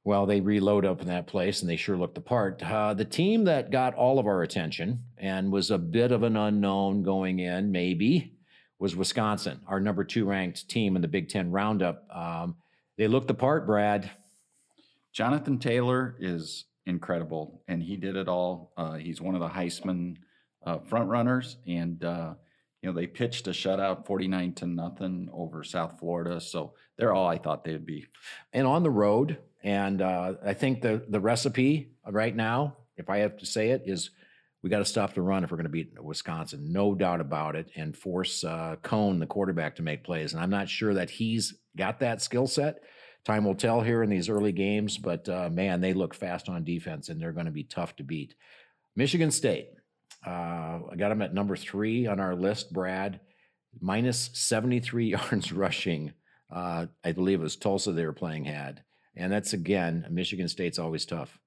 Well, 0.07 0.25
they 0.25 0.41
reload 0.41 0.85
up 0.85 1.01
in 1.01 1.09
that 1.09 1.27
place 1.27 1.61
and 1.61 1.69
they 1.69 1.75
sure 1.75 1.97
look 1.97 2.15
the 2.15 2.21
part. 2.21 2.63
Uh, 2.63 2.95
the 2.95 3.05
team 3.05 3.43
that 3.47 3.73
got 3.73 3.93
all 3.97 4.21
of 4.21 4.29
our 4.29 4.43
attention 4.43 5.03
and 5.19 5.51
was 5.51 5.73
a 5.73 5.79
bit 5.79 6.13
of 6.13 6.23
an 6.23 6.37
unknown 6.37 7.03
going 7.03 7.41
in, 7.41 7.73
maybe, 7.73 8.37
was 8.79 8.95
Wisconsin, 8.95 9.59
our 9.67 9.81
number 9.81 10.05
two 10.05 10.25
ranked 10.25 10.69
team 10.69 10.95
in 10.95 11.03
the 11.03 11.09
Big 11.09 11.29
Ten 11.29 11.51
Roundup. 11.51 12.07
Um, 12.15 12.55
they 12.97 13.09
looked 13.09 13.27
the 13.27 13.35
part, 13.35 13.67
Brad. 13.67 14.09
Jonathan 15.13 15.59
Taylor 15.59 16.15
is 16.21 16.67
incredible, 16.87 17.65
and 17.67 17.83
he 17.83 17.97
did 17.97 18.15
it 18.15 18.29
all. 18.29 18.73
Uh, 18.77 18.93
he's 18.93 19.21
one 19.21 19.35
of 19.35 19.41
the 19.41 19.49
Heisman 19.49 20.19
uh, 20.65 20.79
front 20.79 21.09
runners, 21.09 21.57
and 21.67 22.05
uh, 22.05 22.35
you 22.87 22.93
know 22.93 23.00
they 23.00 23.09
pitched 23.09 23.49
a 23.49 23.50
shutout, 23.50 24.07
forty 24.07 24.28
nine 24.28 24.52
to 24.55 24.66
nothing 24.66 25.28
over 25.33 25.64
South 25.64 25.99
Florida. 25.99 26.40
So 26.40 26.75
they're 26.97 27.12
all 27.12 27.26
I 27.26 27.37
thought 27.37 27.64
they'd 27.64 27.85
be. 27.85 28.07
and 28.52 28.64
on 28.64 28.85
the 28.85 28.90
road. 28.90 29.38
And 29.64 30.00
uh, 30.00 30.35
I 30.45 30.55
think 30.55 30.83
the 30.83 31.05
the 31.09 31.19
recipe 31.19 31.90
right 32.09 32.35
now, 32.35 32.76
if 32.97 33.11
I 33.11 33.19
have 33.19 33.38
to 33.38 33.47
say 33.47 33.71
it, 33.71 33.83
is 33.87 34.11
we 34.62 34.71
got 34.71 34.78
to 34.78 34.85
stop 34.85 35.14
the 35.14 35.23
run 35.23 35.43
if 35.43 35.50
we're 35.50 35.57
going 35.57 35.64
to 35.64 35.71
beat 35.71 36.00
Wisconsin, 36.00 36.73
no 36.73 36.95
doubt 36.95 37.21
about 37.21 37.57
it, 37.57 37.73
and 37.75 37.97
force 37.97 38.45
uh, 38.45 38.76
Coan, 38.85 39.19
the 39.19 39.26
quarterback, 39.26 39.75
to 39.76 39.83
make 39.83 40.05
plays. 40.05 40.33
And 40.33 40.40
I'm 40.40 40.50
not 40.50 40.69
sure 40.69 40.95
that 40.95 41.11
he's 41.11 41.55
got 41.76 41.99
that 41.99 42.23
skill 42.23 42.47
set. 42.47 42.78
Time 43.25 43.45
will 43.45 43.57
tell 43.57 43.81
here 43.81 44.05
in 44.05 44.11
these 44.11 44.28
early 44.28 44.52
games, 44.52 44.97
but 44.97 45.28
uh, 45.28 45.49
man, 45.50 45.81
they 45.81 45.93
look 45.93 46.14
fast 46.14 46.49
on 46.49 46.62
defense, 46.62 47.09
and 47.09 47.21
they're 47.21 47.33
going 47.33 47.47
to 47.47 47.52
be 47.52 47.64
tough 47.64 47.97
to 47.97 48.05
beat. 48.05 48.37
Michigan 48.95 49.33
State, 49.33 49.71
uh, 50.26 50.80
I 50.90 50.97
got 50.97 51.11
them 51.11 51.23
at 51.23 51.33
number 51.33 51.56
three 51.56 52.06
on 52.06 52.21
our 52.21 52.35
list. 52.35 52.73
Brad, 52.73 53.21
minus 53.80 54.30
73 54.35 55.06
yards 55.11 55.52
rushing. 55.52 56.12
Uh, 56.50 56.87
I 57.04 57.12
believe 57.12 57.40
it 57.40 57.45
was 57.45 57.56
Tulsa 57.56 57.92
they 57.92 58.06
were 58.06 58.12
playing 58.12 58.45
had. 58.45 58.83
And 59.16 59.33
that's 59.33 59.52
again, 59.52 60.06
Michigan 60.11 60.49
State's 60.49 60.78
always 60.78 61.06
tough. 61.06 61.38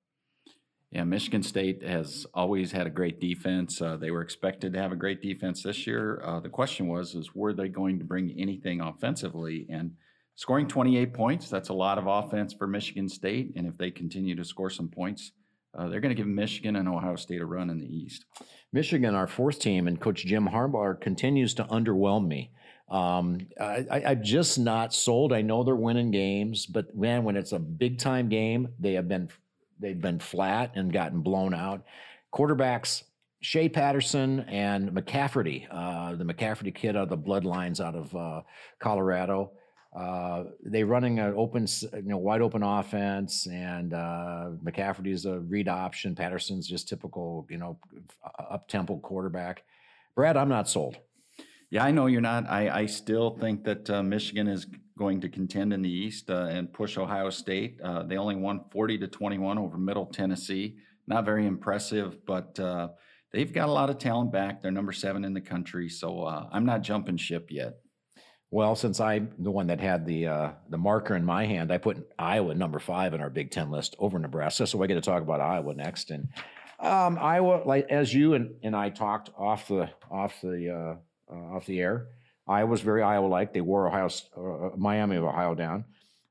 Yeah, 0.91 1.03
Michigan 1.03 1.43
State 1.43 1.83
has 1.83 2.25
always 2.33 2.71
had 2.71 2.87
a 2.87 2.89
great 2.89 3.19
defense. 3.19 3.79
Uh, 3.79 3.95
they 3.95 4.09
were 4.09 4.23
expected 4.23 4.73
to 4.73 4.79
have 4.79 4.91
a 4.91 4.95
great 4.95 5.21
defense 5.21 5.61
this 5.61 5.85
year. 5.85 6.19
Uh, 6.25 6.39
the 6.39 6.49
question 6.49 6.87
was, 6.87 7.13
is 7.13 7.35
were 7.35 7.53
they 7.53 7.67
going 7.67 7.99
to 7.99 8.05
bring 8.05 8.35
anything 8.39 8.81
offensively? 8.81 9.67
And 9.69 9.91
scoring 10.33 10.67
28 10.67 11.13
points, 11.13 11.47
that's 11.47 11.69
a 11.69 11.73
lot 11.73 11.99
of 11.99 12.07
offense 12.07 12.53
for 12.53 12.65
Michigan 12.65 13.07
State. 13.07 13.53
And 13.55 13.67
if 13.67 13.77
they 13.77 13.91
continue 13.91 14.35
to 14.35 14.43
score 14.43 14.71
some 14.71 14.87
points, 14.87 15.31
uh, 15.77 15.87
they're 15.87 15.99
going 15.99 16.15
to 16.15 16.21
give 16.21 16.27
Michigan 16.27 16.75
and 16.75 16.87
Ohio 16.87 17.15
State 17.15 17.41
a 17.41 17.45
run 17.45 17.69
in 17.69 17.79
the 17.79 17.85
East. 17.85 18.25
Michigan, 18.71 19.15
our 19.15 19.27
fourth 19.27 19.59
team, 19.59 19.87
and 19.87 19.99
Coach 19.99 20.25
Jim 20.25 20.47
Harbaugh 20.47 20.99
continues 20.99 21.53
to 21.55 21.63
underwhelm 21.65 22.27
me. 22.27 22.51
Um, 22.89 23.47
I, 23.59 23.85
am 23.91 24.23
just 24.23 24.57
not 24.57 24.93
sold. 24.93 25.31
I 25.31 25.41
know 25.41 25.63
they're 25.63 25.75
winning 25.75 26.11
games, 26.11 26.65
but 26.65 26.95
man, 26.95 27.23
when 27.23 27.35
it's 27.35 27.51
a 27.51 27.59
big 27.59 27.99
time 27.99 28.29
game, 28.29 28.69
they 28.79 28.93
have 28.93 29.07
been 29.07 29.29
they've 29.79 29.99
been 29.99 30.19
flat 30.19 30.71
and 30.75 30.91
gotten 30.91 31.21
blown 31.21 31.53
out. 31.53 31.83
Quarterbacks 32.33 33.03
Shea 33.41 33.69
Patterson 33.69 34.41
and 34.41 34.91
McCaffrey, 34.91 35.67
uh, 35.71 36.15
the 36.15 36.25
McCaffrey 36.25 36.73
kid 36.73 36.95
out 36.95 37.03
of 37.03 37.09
the 37.09 37.17
bloodlines 37.17 37.79
out 37.79 37.95
of 37.95 38.15
uh, 38.15 38.41
Colorado. 38.79 39.51
Uh, 39.95 40.43
they 40.63 40.83
running 40.83 41.19
an 41.19 41.33
open, 41.35 41.65
you 41.93 42.01
know, 42.03 42.17
wide 42.17 42.41
open 42.41 42.61
offense, 42.61 43.47
and 43.47 43.93
uh, 43.93 44.49
McCaffrey's 44.63 45.25
a 45.25 45.39
read 45.39 45.67
option. 45.67 46.15
Patterson's 46.15 46.67
just 46.67 46.87
typical, 46.87 47.47
you 47.49 47.57
know, 47.57 47.79
up 48.37 48.67
tempo 48.67 48.97
quarterback. 48.97 49.63
Brad, 50.15 50.37
I'm 50.37 50.49
not 50.49 50.69
sold. 50.69 50.97
Yeah, 51.71 51.83
I 51.83 51.91
know 51.91 52.07
you're 52.07 52.21
not. 52.21 52.49
I, 52.49 52.69
I 52.81 52.85
still 52.85 53.31
think 53.31 53.63
that 53.63 53.89
uh, 53.89 54.03
Michigan 54.03 54.47
is 54.47 54.67
going 54.97 55.21
to 55.21 55.29
contend 55.29 55.71
in 55.71 55.81
the 55.81 55.89
East 55.89 56.29
uh, 56.29 56.47
and 56.49 56.71
push 56.71 56.97
Ohio 56.97 57.29
State. 57.29 57.79
Uh, 57.81 58.03
they 58.03 58.17
only 58.17 58.35
won 58.35 58.61
40 58.71 58.97
to 58.99 59.07
21 59.07 59.57
over 59.57 59.77
Middle 59.77 60.05
Tennessee. 60.05 60.77
Not 61.07 61.25
very 61.25 61.45
impressive, 61.45 62.25
but 62.25 62.59
uh, 62.59 62.89
they've 63.31 63.53
got 63.53 63.69
a 63.69 63.71
lot 63.71 63.89
of 63.89 63.97
talent 63.97 64.31
back. 64.31 64.61
They're 64.61 64.71
number 64.71 64.91
seven 64.91 65.23
in 65.23 65.33
the 65.33 65.41
country, 65.41 65.89
so 65.89 66.23
uh, 66.23 66.47
I'm 66.51 66.65
not 66.65 66.81
jumping 66.81 67.17
ship 67.17 67.47
yet. 67.49 67.77
Well, 68.51 68.75
since 68.75 68.99
I'm 68.99 69.31
the 69.37 69.51
one 69.51 69.67
that 69.67 69.79
had 69.79 70.05
the 70.05 70.27
uh, 70.27 70.51
the 70.69 70.77
marker 70.77 71.15
in 71.15 71.23
my 71.23 71.45
hand, 71.45 71.71
I 71.71 71.77
put 71.77 72.09
Iowa 72.17 72.55
number 72.55 72.79
five 72.79 73.13
in 73.13 73.21
our 73.21 73.29
Big 73.29 73.51
Ten 73.51 73.69
list 73.69 73.95
over 73.99 74.17
Nebraska. 74.17 74.65
So 74.65 74.81
I 74.81 74.87
get 74.87 74.95
to 74.95 75.01
talk 75.01 75.21
about 75.21 75.39
Iowa 75.39 75.73
next. 75.75 76.09
And 76.09 76.29
um, 76.79 77.19
Iowa, 77.21 77.61
like 77.65 77.87
as 77.89 78.13
you 78.13 78.33
and, 78.33 78.55
and 78.63 78.75
I 78.75 78.89
talked 78.89 79.29
off 79.37 79.67
the 79.67 79.89
off 80.09 80.41
the 80.41 80.97
uh, 81.31 81.33
off 81.55 81.67
the 81.67 81.79
air, 81.79 82.07
Iowa's 82.47 82.81
very 82.81 83.03
Iowa-like. 83.03 83.53
They 83.53 83.61
wore 83.61 83.87
Ohio, 83.87 84.09
uh, 84.35 84.75
Miami 84.75 85.17
of 85.17 85.23
Ohio 85.23 85.53
down. 85.53 85.85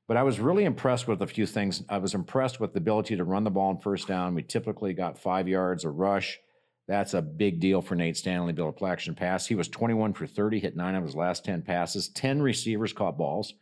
But 0.05 0.17
I 0.17 0.23
was 0.23 0.39
really 0.39 0.65
impressed 0.65 1.07
with 1.07 1.21
a 1.21 1.27
few 1.27 1.45
things. 1.45 1.83
I 1.87 1.99
was 1.99 2.15
impressed 2.15 2.59
with 2.59 2.73
the 2.73 2.79
ability 2.79 3.15
to 3.15 3.23
run 3.23 3.45
the 3.45 3.51
ball 3.51 3.69
on 3.69 3.79
first 3.79 4.07
down. 4.07 4.35
We 4.35 4.43
typically 4.43 4.93
got 4.93 5.17
five 5.19 5.47
yards 5.47 5.85
a 5.85 5.89
rush. 5.89 6.39
That's 6.89 7.13
a 7.13 7.21
big 7.21 7.59
deal 7.59 7.83
for 7.83 7.93
Nate 7.93 8.17
Stanley, 8.17 8.51
Bill 8.51 8.75
action 8.83 9.13
pass. 9.13 9.45
He 9.45 9.53
was 9.53 9.67
21 9.67 10.13
for 10.13 10.25
30, 10.25 10.59
hit 10.59 10.75
nine 10.75 10.95
of 10.95 11.03
his 11.03 11.15
last 11.15 11.45
10 11.45 11.61
passes. 11.61 12.09
10 12.09 12.41
receivers 12.41 12.93
caught 12.93 13.15
balls. 13.15 13.53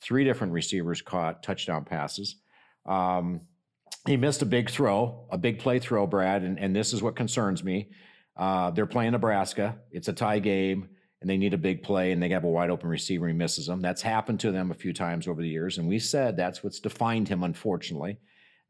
Three 0.00 0.22
different 0.22 0.52
receivers 0.52 1.02
caught 1.02 1.42
touchdown 1.42 1.84
passes. 1.84 2.36
Um, 2.86 3.40
he 4.06 4.16
missed 4.16 4.42
a 4.42 4.46
big 4.46 4.70
throw, 4.70 5.26
a 5.32 5.36
big 5.36 5.58
play 5.58 5.80
throw, 5.80 6.06
Brad, 6.06 6.44
and, 6.44 6.60
and 6.60 6.76
this 6.76 6.92
is 6.92 7.02
what 7.02 7.16
concerns 7.16 7.64
me. 7.64 7.90
Uh, 8.36 8.70
they're 8.70 8.86
playing 8.86 9.10
Nebraska. 9.10 9.80
It's 9.90 10.06
a 10.06 10.12
tie 10.12 10.38
game 10.38 10.88
and 11.20 11.28
they 11.28 11.36
need 11.36 11.54
a 11.54 11.58
big 11.58 11.82
play 11.82 12.12
and 12.12 12.22
they 12.22 12.28
have 12.28 12.44
a 12.44 12.48
wide 12.48 12.70
open 12.70 12.88
receiver 12.88 13.26
he 13.26 13.34
misses 13.34 13.66
them. 13.66 13.82
That's 13.82 14.02
happened 14.02 14.38
to 14.40 14.52
them 14.52 14.70
a 14.70 14.74
few 14.74 14.92
times 14.92 15.26
over 15.26 15.42
the 15.42 15.48
years. 15.48 15.78
And 15.78 15.88
we 15.88 15.98
said 15.98 16.36
that's 16.36 16.62
what's 16.62 16.78
defined 16.78 17.26
him, 17.26 17.42
unfortunately. 17.42 18.18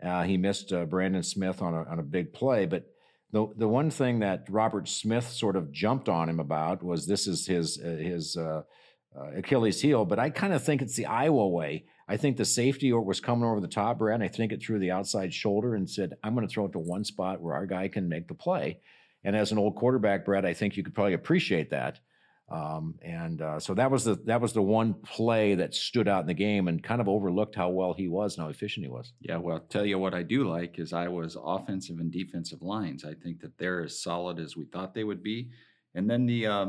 Uh, 0.02 0.22
he 0.22 0.38
missed 0.38 0.72
uh, 0.72 0.86
Brandon 0.86 1.22
Smith 1.22 1.60
on 1.60 1.74
a, 1.74 1.82
on 1.82 1.98
a 1.98 2.02
big 2.02 2.32
play. 2.32 2.64
But 2.64 2.86
the, 3.36 3.46
the 3.54 3.68
one 3.68 3.90
thing 3.90 4.20
that 4.20 4.46
Robert 4.48 4.88
Smith 4.88 5.28
sort 5.28 5.56
of 5.56 5.70
jumped 5.70 6.08
on 6.08 6.28
him 6.28 6.40
about 6.40 6.82
was 6.82 7.06
this 7.06 7.26
is 7.26 7.46
his, 7.46 7.78
uh, 7.78 7.88
his 7.88 8.34
uh, 8.34 8.62
uh, 9.14 9.30
Achilles 9.36 9.82
heel. 9.82 10.06
But 10.06 10.18
I 10.18 10.30
kind 10.30 10.54
of 10.54 10.64
think 10.64 10.80
it's 10.80 10.96
the 10.96 11.04
Iowa 11.04 11.46
way. 11.46 11.84
I 12.08 12.16
think 12.16 12.38
the 12.38 12.46
safety 12.46 12.90
was 12.94 13.20
coming 13.20 13.44
over 13.44 13.60
the 13.60 13.68
top, 13.68 13.98
Brad, 13.98 14.22
I 14.22 14.28
think 14.28 14.52
it 14.52 14.62
threw 14.62 14.78
the 14.78 14.92
outside 14.92 15.34
shoulder 15.34 15.74
and 15.74 15.90
said, 15.90 16.14
I'm 16.22 16.34
going 16.34 16.46
to 16.46 16.52
throw 16.52 16.64
it 16.64 16.72
to 16.72 16.78
one 16.78 17.04
spot 17.04 17.42
where 17.42 17.54
our 17.54 17.66
guy 17.66 17.88
can 17.88 18.08
make 18.08 18.26
the 18.26 18.34
play. 18.34 18.80
And 19.22 19.36
as 19.36 19.52
an 19.52 19.58
old 19.58 19.76
quarterback, 19.76 20.24
Brad, 20.24 20.46
I 20.46 20.54
think 20.54 20.76
you 20.76 20.82
could 20.82 20.94
probably 20.94 21.14
appreciate 21.14 21.70
that. 21.70 21.98
Um, 22.48 22.94
and 23.02 23.42
uh, 23.42 23.58
so 23.58 23.74
that 23.74 23.90
was 23.90 24.04
the 24.04 24.14
that 24.26 24.40
was 24.40 24.52
the 24.52 24.62
one 24.62 24.94
play 24.94 25.56
that 25.56 25.74
stood 25.74 26.06
out 26.06 26.20
in 26.20 26.26
the 26.28 26.34
game 26.34 26.68
and 26.68 26.80
kind 26.80 27.00
of 27.00 27.08
overlooked 27.08 27.56
how 27.56 27.70
well 27.70 27.92
he 27.92 28.06
was 28.06 28.36
and 28.36 28.44
how 28.44 28.50
efficient 28.50 28.86
he 28.86 28.90
was. 28.90 29.12
Yeah, 29.20 29.38
well, 29.38 29.56
I'll 29.56 29.62
tell 29.62 29.84
you 29.84 29.98
what 29.98 30.14
I 30.14 30.22
do 30.22 30.48
like 30.48 30.78
is 30.78 30.92
Iowa's 30.92 31.36
offensive 31.42 31.98
and 31.98 32.12
defensive 32.12 32.62
lines. 32.62 33.04
I 33.04 33.14
think 33.14 33.40
that 33.40 33.58
they're 33.58 33.82
as 33.82 34.00
solid 34.00 34.38
as 34.38 34.56
we 34.56 34.64
thought 34.66 34.94
they 34.94 35.02
would 35.02 35.24
be. 35.24 35.50
And 35.96 36.08
then 36.08 36.26
the 36.26 36.46
uh, 36.46 36.66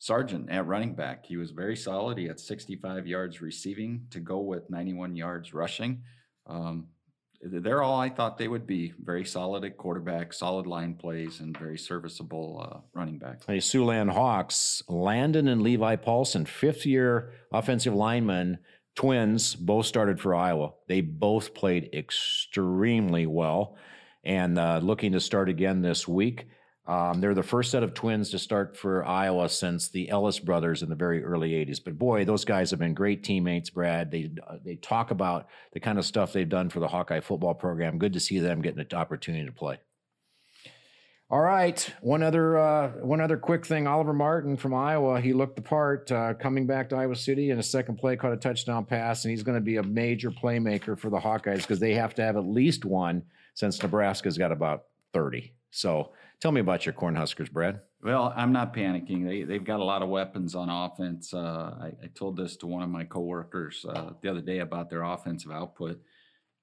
Sargent 0.00 0.50
at 0.50 0.66
running 0.66 0.94
back, 0.94 1.26
he 1.26 1.36
was 1.36 1.52
very 1.52 1.76
solid. 1.76 2.18
He 2.18 2.24
had 2.24 2.40
65 2.40 3.06
yards 3.06 3.40
receiving 3.40 4.06
to 4.10 4.18
go 4.18 4.40
with 4.40 4.68
91 4.68 5.14
yards 5.14 5.54
rushing. 5.54 6.02
Um, 6.46 6.88
they're 7.42 7.82
all 7.82 7.98
I 7.98 8.08
thought 8.08 8.38
they 8.38 8.48
would 8.48 8.66
be. 8.66 8.92
Very 9.02 9.24
solid 9.24 9.64
at 9.64 9.76
quarterback, 9.76 10.32
solid 10.32 10.66
line 10.66 10.94
plays, 10.94 11.40
and 11.40 11.56
very 11.56 11.78
serviceable 11.78 12.66
uh, 12.66 12.80
running 12.92 13.18
back. 13.18 13.44
Hey, 13.46 13.58
Siouxland 13.58 14.10
Hawks, 14.10 14.82
Landan 14.88 15.50
and 15.50 15.62
Levi 15.62 15.96
Paulsen, 15.96 16.46
fifth 16.46 16.84
year 16.84 17.32
offensive 17.52 17.94
linemen, 17.94 18.58
twins, 18.94 19.54
both 19.54 19.86
started 19.86 20.20
for 20.20 20.34
Iowa. 20.34 20.72
They 20.88 21.00
both 21.00 21.54
played 21.54 21.90
extremely 21.94 23.26
well 23.26 23.76
and 24.24 24.58
uh, 24.58 24.80
looking 24.82 25.12
to 25.12 25.20
start 25.20 25.48
again 25.48 25.80
this 25.80 26.06
week. 26.06 26.46
Um, 26.90 27.20
they're 27.20 27.34
the 27.34 27.42
first 27.44 27.70
set 27.70 27.84
of 27.84 27.94
twins 27.94 28.30
to 28.30 28.38
start 28.40 28.76
for 28.76 29.04
Iowa 29.06 29.48
since 29.48 29.90
the 29.90 30.10
Ellis 30.10 30.40
brothers 30.40 30.82
in 30.82 30.88
the 30.88 30.96
very 30.96 31.22
early 31.22 31.52
'80s. 31.52 31.78
But 31.84 31.96
boy, 31.96 32.24
those 32.24 32.44
guys 32.44 32.70
have 32.70 32.80
been 32.80 32.94
great 32.94 33.22
teammates. 33.22 33.70
Brad, 33.70 34.10
they 34.10 34.32
uh, 34.44 34.56
they 34.64 34.74
talk 34.74 35.12
about 35.12 35.46
the 35.72 35.78
kind 35.78 36.00
of 36.00 36.04
stuff 36.04 36.32
they've 36.32 36.48
done 36.48 36.68
for 36.68 36.80
the 36.80 36.88
Hawkeye 36.88 37.20
football 37.20 37.54
program. 37.54 37.98
Good 37.98 38.14
to 38.14 38.20
see 38.20 38.40
them 38.40 38.60
getting 38.60 38.80
an 38.80 38.88
opportunity 38.92 39.46
to 39.46 39.52
play. 39.52 39.78
All 41.30 41.40
right, 41.40 41.94
one 42.00 42.24
other 42.24 42.58
uh, 42.58 42.88
one 42.88 43.20
other 43.20 43.36
quick 43.36 43.64
thing. 43.64 43.86
Oliver 43.86 44.12
Martin 44.12 44.56
from 44.56 44.74
Iowa, 44.74 45.20
he 45.20 45.32
looked 45.32 45.54
the 45.54 45.62
part 45.62 46.10
uh, 46.10 46.34
coming 46.34 46.66
back 46.66 46.88
to 46.88 46.96
Iowa 46.96 47.14
City 47.14 47.50
in 47.50 47.60
a 47.60 47.62
second 47.62 47.98
play, 47.98 48.16
caught 48.16 48.32
a 48.32 48.36
touchdown 48.36 48.84
pass, 48.84 49.24
and 49.24 49.30
he's 49.30 49.44
going 49.44 49.54
to 49.54 49.60
be 49.60 49.76
a 49.76 49.82
major 49.84 50.32
playmaker 50.32 50.98
for 50.98 51.08
the 51.08 51.20
Hawkeyes 51.20 51.58
because 51.58 51.78
they 51.78 51.94
have 51.94 52.16
to 52.16 52.22
have 52.22 52.36
at 52.36 52.46
least 52.46 52.84
one 52.84 53.22
since 53.54 53.80
Nebraska's 53.80 54.36
got 54.36 54.50
about 54.50 54.86
thirty. 55.12 55.54
So 55.70 56.12
Tell 56.40 56.52
me 56.52 56.60
about 56.62 56.86
your 56.86 56.94
Cornhuskers, 56.94 57.52
Brad. 57.52 57.80
Well, 58.02 58.32
I'm 58.34 58.52
not 58.52 58.74
panicking. 58.74 59.26
They 59.26 59.42
they've 59.42 59.64
got 59.64 59.80
a 59.80 59.84
lot 59.84 60.02
of 60.02 60.08
weapons 60.08 60.54
on 60.54 60.70
offense. 60.70 61.34
Uh, 61.34 61.74
I, 61.78 61.92
I, 62.02 62.06
told 62.14 62.38
this 62.38 62.56
to 62.58 62.66
one 62.66 62.82
of 62.82 62.88
my 62.88 63.04
coworkers 63.04 63.84
uh, 63.86 64.12
the 64.22 64.30
other 64.30 64.40
day 64.40 64.60
about 64.60 64.88
their 64.88 65.02
offensive 65.02 65.50
output. 65.50 66.00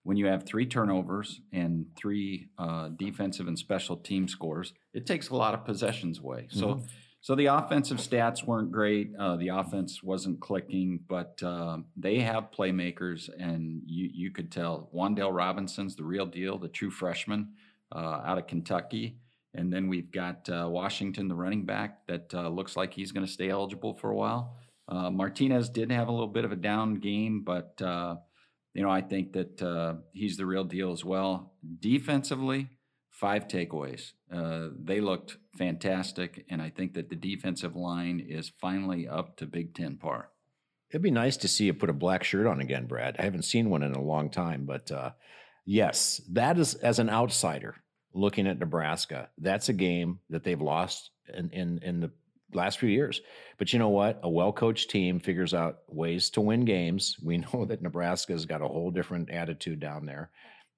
When 0.02 0.18
you 0.18 0.26
have 0.28 0.48
three 0.48 0.66
turnovers 0.66 1.42
and 1.54 1.86
three 1.96 2.50
uh, 2.58 2.90
defensive 2.96 3.48
and 3.48 3.60
special 3.60 3.98
team 3.98 4.28
scores, 4.28 4.74
it 4.96 5.06
takes 5.06 5.30
a 5.30 5.36
lot 5.36 5.54
of 5.54 5.64
possessions 5.66 6.20
away. 6.20 6.48
So. 6.50 6.68
Mm-hmm. 6.68 6.86
So 7.20 7.36
the 7.36 7.48
offensive 7.48 7.98
stats 7.98 8.46
weren't 8.46 8.72
great. 8.72 9.12
Uh, 9.20 9.36
the 9.36 9.50
offense 9.50 10.02
wasn't 10.02 10.40
clicking, 10.40 11.00
but 11.10 11.42
uh, 11.44 11.80
they 11.98 12.20
have 12.20 12.52
playmakers, 12.58 13.28
and 13.38 13.82
you 13.86 14.10
you 14.14 14.32
could 14.32 14.50
tell 14.50 14.90
Wan'Dale 14.96 15.34
Robinson's 15.34 15.96
the 15.96 16.06
real 16.06 16.28
deal, 16.28 16.58
the 16.58 16.70
true 16.70 16.92
freshman 16.92 17.50
uh, 17.92 18.22
out 18.26 18.38
of 18.38 18.48
Kentucky. 18.48 19.18
And 19.54 19.72
then 19.72 19.88
we've 19.88 20.12
got 20.12 20.48
uh, 20.50 20.68
Washington, 20.70 21.28
the 21.28 21.36
running 21.36 21.66
back, 21.66 22.06
that 22.08 22.34
uh, 22.34 22.50
looks 22.50 22.76
like 22.76 22.94
he's 22.94 23.12
going 23.12 23.26
to 23.26 23.32
stay 23.32 23.50
eligible 23.50 23.96
for 23.96 24.12
a 24.12 24.16
while. 24.16 24.58
Uh, 24.88 25.10
Martinez 25.10 25.70
did 25.70 25.92
have 25.92 26.08
a 26.08 26.12
little 26.12 26.28
bit 26.28 26.46
of 26.46 26.52
a 26.52 26.56
down 26.56 26.96
game, 26.96 27.44
but 27.44 27.82
uh, 27.82 28.16
you 28.74 28.84
know 28.84 28.90
I 28.90 29.02
think 29.02 29.34
that 29.34 29.62
uh, 29.62 29.96
he's 30.14 30.38
the 30.38 30.46
real 30.46 30.64
deal 30.64 30.92
as 30.92 31.04
well. 31.04 31.54
Defensively, 31.80 32.70
five 33.10 33.48
takeaways. 33.48 34.14
They 34.30 35.02
looked 35.02 35.38
fantastic, 35.58 36.46
and 36.50 36.62
I 36.62 36.70
think 36.70 36.94
that 36.94 37.10
the 37.10 37.16
defensive 37.16 37.76
line 37.76 38.20
is 38.26 38.52
finally 38.62 39.08
up 39.08 39.36
to 39.38 39.46
Big 39.46 39.74
Ten 39.74 39.98
par. 39.98 40.30
It'd 40.90 41.02
be 41.02 41.12
nice 41.12 41.36
to 41.38 41.50
see 41.50 41.66
you 41.66 41.74
put 41.74 41.90
a 41.90 41.94
black 41.94 42.24
shirt 42.24 42.48
on 42.48 42.62
again, 42.62 42.86
Brad. 42.86 43.18
I 43.20 43.24
haven't 43.24 43.44
seen 43.44 43.70
one 43.70 43.84
in 43.84 43.94
a 43.94 44.02
long 44.02 44.30
time, 44.30 44.66
but 44.66 44.90
yes, 45.68 46.20
that 46.32 46.58
is 46.58 46.74
as 46.76 46.98
an 46.98 47.10
outsider 47.10 47.76
looking 48.14 48.48
at 48.48 48.58
Nebraska. 48.58 49.30
That's 49.38 49.70
a 49.70 49.74
game 49.74 50.20
that 50.32 50.44
they've 50.44 50.62
lost 50.62 51.12
in 51.32 51.52
in, 51.52 51.80
in 51.84 52.00
the 52.00 52.12
last 52.54 52.80
few 52.80 52.90
years. 52.90 53.22
But 53.60 53.72
you 53.72 53.78
know 53.78 53.90
what? 53.90 54.20
A 54.24 54.30
well 54.30 54.52
coached 54.52 54.90
team 54.90 55.20
figures 55.20 55.54
out 55.54 55.80
ways 55.88 56.32
to 56.32 56.42
win 56.42 56.66
games. 56.66 57.18
We 57.22 57.38
know 57.54 57.66
that 57.66 57.84
Nebraska's 57.84 58.46
got 58.46 58.64
a 58.64 58.68
whole 58.68 58.90
different 58.90 59.30
attitude 59.30 59.80
down 59.80 60.08
there 60.08 60.32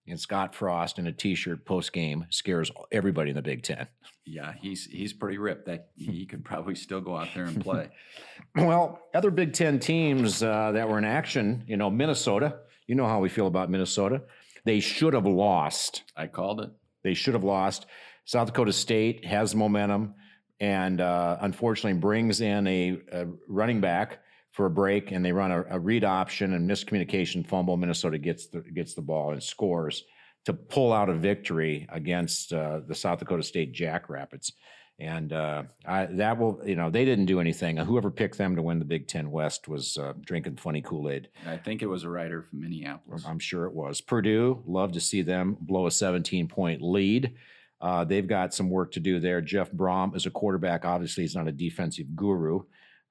and 0.10 0.20
Scott 0.20 0.56
Frost 0.56 1.00
in 1.00 1.08
a 1.08 1.12
T-shirt 1.12 1.66
post 1.66 1.94
game 1.94 2.26
scares 2.30 2.72
everybody 2.92 3.30
in 3.30 3.36
the 3.36 3.42
Big 3.42 3.64
Ten. 3.64 3.88
Yeah, 4.26 4.54
he's 4.60 4.86
he's 4.86 5.14
pretty 5.14 5.38
ripped. 5.38 5.66
That 5.66 5.90
he 5.96 6.26
could 6.26 6.44
probably 6.44 6.76
still 6.76 7.02
go 7.02 7.16
out 7.16 7.30
there 7.34 7.46
and 7.46 7.62
play. 7.62 7.90
well, 8.56 9.00
other 9.14 9.32
Big 9.32 9.54
Ten 9.54 9.80
teams 9.80 10.44
uh, 10.44 10.72
that 10.74 10.88
were 10.90 10.98
in 10.98 11.06
action, 11.06 11.64
you 11.68 11.78
know, 11.78 11.90
Minnesota. 11.90 12.60
You 12.88 12.96
know 12.96 13.08
how 13.08 13.20
we 13.20 13.30
feel 13.30 13.48
about 13.48 13.70
Minnesota. 13.70 14.24
They 14.66 14.80
should 14.80 15.14
have 15.14 15.26
lost. 15.26 16.04
I 16.16 16.28
called 16.28 16.62
it. 16.62 16.70
They 17.04 17.14
should 17.14 17.34
have 17.34 17.44
lost. 17.44 17.86
South 18.26 18.48
Dakota 18.48 18.74
State 18.74 19.26
has 19.26 19.56
momentum, 19.56 20.14
and 20.60 21.02
uh, 21.02 21.38
unfortunately 21.42 22.00
brings 22.00 22.42
in 22.42 22.68
a, 22.68 22.98
a 23.12 23.28
running 23.48 23.82
back 23.82 24.20
for 24.52 24.66
a 24.66 24.70
break 24.70 25.12
and 25.12 25.24
they 25.24 25.32
run 25.32 25.52
a, 25.52 25.64
a, 25.70 25.80
read 25.80 26.04
option 26.04 26.54
and 26.54 26.70
miscommunication 26.70 27.48
fumble. 27.48 27.78
Minnesota 27.78 28.18
gets 28.18 28.48
the 28.48 28.62
gets 28.62 28.94
the 28.94 29.02
ball 29.02 29.32
and 29.32 29.42
scores 29.42 30.04
to 30.46 30.54
pull 30.54 30.92
out 30.92 31.10
a 31.10 31.14
victory 31.14 31.88
against 31.92 32.54
uh, 32.54 32.82
the 32.88 32.96
South 32.96 33.20
Dakota 33.20 33.44
State 33.44 33.74
Jackrabbits. 33.74 34.54
And 35.00 35.32
uh, 35.32 35.64
I, 35.86 36.06
that 36.06 36.38
will, 36.38 36.62
you 36.66 36.76
know, 36.76 36.90
they 36.90 37.06
didn't 37.06 37.26
do 37.26 37.40
anything. 37.40 37.78
Whoever 37.78 38.12
picked 38.12 38.38
them 38.38 38.56
to 38.58 38.62
win 38.62 38.80
the 38.80 38.86
Big 38.86 39.08
Ten 39.08 39.32
West 39.32 39.68
was 39.68 39.98
uh, 39.98 40.14
drinking 40.20 40.58
funny 40.58 40.82
Kool 40.82 41.10
Aid. 41.10 41.30
I 41.48 41.56
think 41.56 41.82
it 41.82 41.88
was 41.88 42.04
a 42.04 42.10
writer 42.10 42.44
from 42.44 42.62
Minneapolis. 42.62 43.24
I'm 43.26 43.40
sure 43.40 43.66
it 43.66 43.74
was. 43.74 44.02
Purdue, 44.02 44.62
love 44.68 44.92
to 44.94 45.00
see 45.00 45.22
them 45.22 45.56
blow 45.62 45.88
a 45.88 45.92
17 45.92 46.48
point 46.50 46.82
lead. 46.82 47.34
Uh, 47.80 48.04
they've 48.04 48.28
got 48.28 48.54
some 48.54 48.70
work 48.70 48.92
to 48.92 49.00
do 49.00 49.22
there. 49.22 49.40
Jeff 49.40 49.72
Brohm 49.72 50.16
is 50.16 50.26
a 50.26 50.32
quarterback. 50.32 50.84
Obviously, 50.84 51.24
he's 51.24 51.36
not 51.36 51.48
a 51.48 51.52
defensive 51.54 52.14
guru 52.14 52.64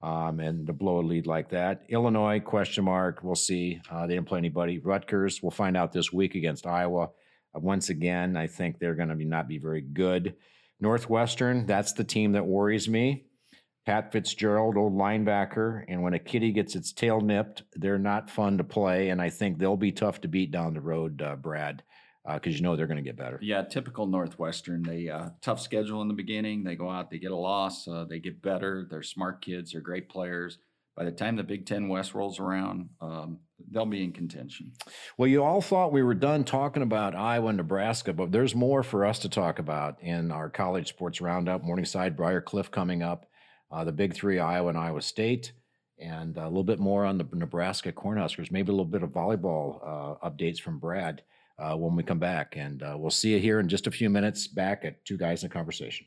um, 0.02 0.40
and 0.40 0.66
to 0.66 0.73
blow 0.73 1.00
a 1.00 1.02
lead 1.02 1.26
like 1.26 1.50
that. 1.50 1.83
Illinois, 1.88 2.40
question 2.40 2.85
mark. 2.85 3.21
We'll 3.23 3.35
see. 3.35 3.80
Uh, 3.90 4.07
they 4.07 4.14
didn't 4.14 4.28
play 4.28 4.38
anybody. 4.38 4.78
Rutgers, 4.78 5.42
we'll 5.42 5.50
find 5.50 5.76
out 5.76 5.92
this 5.92 6.12
week 6.12 6.35
against 6.35 6.66
Iowa. 6.66 7.04
Uh, 7.54 7.61
once 7.61 7.88
again, 7.88 8.37
I 8.37 8.47
think 8.47 8.78
they're 8.78 8.95
going 8.95 9.09
to 9.09 9.16
be 9.16 9.25
not 9.25 9.49
be 9.49 9.59
very 9.59 9.80
good. 9.80 10.35
Northwestern, 10.80 11.66
that's 11.66 11.92
the 11.92 12.04
team 12.04 12.32
that 12.32 12.47
worries 12.47 12.88
me. 12.88 13.25
Pat 13.87 14.12
Fitzgerald, 14.12 14.76
old 14.76 14.92
linebacker, 14.92 15.82
and 15.88 16.02
when 16.02 16.12
a 16.12 16.18
kitty 16.18 16.52
gets 16.52 16.76
its 16.76 16.92
tail 16.92 17.20
nipped, 17.20 17.62
they're 17.75 17.99
not 17.99 18.28
fun 18.28 18.58
to 18.58 18.64
play, 18.64 19.08
and 19.08 19.20
I 19.20 19.30
think 19.30 19.58
they'll 19.58 19.78
be 19.78 19.92
tough 19.92 20.20
to 20.20 20.28
beat 20.28 20.50
down 20.50 20.75
the 20.75 20.80
road, 20.80 21.23
uh, 21.23 21.37
Brad 21.37 21.82
because 22.35 22.54
uh, 22.54 22.56
you 22.56 22.62
know 22.62 22.76
they're 22.76 22.87
going 22.87 22.99
to 22.99 23.02
get 23.02 23.16
better. 23.16 23.38
Yeah, 23.42 23.62
typical 23.62 24.06
Northwestern. 24.06 24.82
They 24.82 25.08
uh, 25.08 25.30
tough 25.40 25.61
schedule 25.61 26.02
in 26.02 26.08
the 26.08 26.14
beginning. 26.14 26.62
They 26.62 26.76
go 26.76 26.90
out, 26.90 27.11
they 27.11 27.18
get 27.18 27.30
a 27.30 27.37
loss, 27.37 27.88
uh, 27.88 28.04
they 28.08 28.18
get 28.18 28.42
better. 28.42 28.87
They're 28.90 29.02
smart 29.02 29.40
kids. 29.40 29.73
They're 29.73 29.80
great 29.80 30.08
players. 30.08 30.58
By 30.99 31.05
the 31.05 31.12
time 31.12 31.37
the 31.37 31.45
Big 31.45 31.64
Ten 31.64 31.88
West 31.88 32.12
rolls 32.12 32.40
around, 32.40 32.88
um, 33.00 33.38
they'll 33.71 33.87
be 33.87 34.02
in 34.02 34.11
contention. 34.11 34.73
Well, 35.17 35.28
you 35.28 35.45
all 35.45 35.61
thought 35.61 35.93
we 35.93 36.02
were 36.02 36.13
done 36.13 36.43
talking 36.43 36.82
about 36.82 37.15
Iowa 37.15 37.50
and 37.50 37.56
Nebraska, 37.56 38.13
but 38.13 38.32
there's 38.32 38.56
more 38.56 38.82
for 38.82 39.06
us 39.06 39.21
to 39.21 39.28
talk 39.28 39.61
about 39.61 40.02
in 40.02 40.32
our 40.32 40.50
college 40.50 40.89
sports 40.89 41.21
roundup. 41.21 41.63
Morningside, 41.63 42.17
Briar 42.17 42.41
Cliff 42.41 42.73
coming 42.73 43.04
up, 43.04 43.26
uh, 43.71 43.84
the 43.84 43.93
Big 43.93 44.13
Three, 44.13 44.41
Iowa 44.41 44.71
and 44.71 44.78
Iowa 44.78 45.00
State 45.00 45.52
and 46.00 46.37
a 46.37 46.49
little 46.49 46.65
bit 46.65 46.80
more 46.80 47.04
on 47.04 47.17
the 47.17 47.26
Nebraska 47.32 47.93
Cornhuskers, 47.93 48.50
maybe 48.50 48.71
a 48.71 48.75
little 48.75 48.84
bit 48.84 49.04
of 49.04 49.11
volleyball 49.11 49.80
uh, 49.84 50.28
updates 50.28 50.58
from 50.58 50.80
Brad 50.80 51.23
uh, 51.61 51.76
when 51.76 51.95
we 51.95 52.02
come 52.02 52.19
back. 52.19 52.54
And 52.56 52.82
uh, 52.82 52.97
we'll 52.99 53.11
see 53.11 53.34
you 53.34 53.39
here 53.39 53.61
in 53.61 53.69
just 53.69 53.87
a 53.87 53.93
few 53.93 54.11
minutes 54.11 54.49
back 54.49 54.84
at 54.84 55.04
Two 55.04 55.17
Guys 55.17 55.45
in 55.45 55.50
Conversation. 55.50 56.06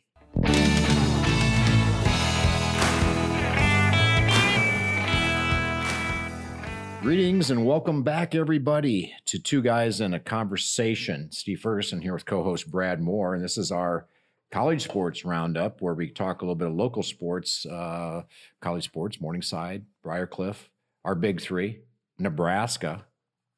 Greetings 7.01 7.49
and 7.49 7.65
welcome 7.65 8.03
back, 8.03 8.35
everybody, 8.35 9.11
to 9.25 9.39
Two 9.39 9.63
Guys 9.63 10.01
in 10.01 10.13
a 10.13 10.19
Conversation. 10.19 11.31
Steve 11.31 11.59
Ferguson 11.59 11.99
here 11.99 12.13
with 12.13 12.27
co 12.27 12.43
host 12.43 12.69
Brad 12.69 13.01
Moore, 13.01 13.33
and 13.33 13.43
this 13.43 13.57
is 13.57 13.71
our 13.71 14.05
college 14.51 14.83
sports 14.83 15.25
roundup 15.25 15.81
where 15.81 15.95
we 15.95 16.11
talk 16.11 16.41
a 16.41 16.45
little 16.45 16.53
bit 16.53 16.67
of 16.67 16.75
local 16.75 17.01
sports, 17.01 17.65
uh, 17.65 18.21
college 18.61 18.83
sports, 18.83 19.19
Morningside, 19.19 19.83
Briarcliff, 20.05 20.67
our 21.03 21.15
big 21.15 21.41
three, 21.41 21.79
Nebraska, 22.19 23.03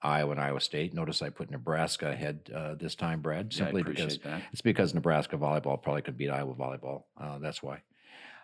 Iowa 0.01 0.32
and 0.32 0.39
Iowa 0.39 0.62
State. 0.62 0.93
Notice 0.93 1.21
I 1.21 1.27
put 1.27 1.51
Nebraska 1.51 2.12
ahead 2.12 2.49
uh, 2.56 2.75
this 2.75 2.95
time, 2.95 3.19
Brad, 3.19 3.51
simply 3.51 3.82
yeah, 3.82 3.89
because 3.89 4.17
that. 4.19 4.41
it's 4.53 4.62
because 4.62 4.93
Nebraska 4.93 5.38
volleyball 5.38 5.82
probably 5.82 6.01
could 6.01 6.17
beat 6.17 6.29
Iowa 6.29 6.56
volleyball. 6.56 7.03
Uh, 7.19 7.39
that's 7.39 7.62
why. 7.62 7.82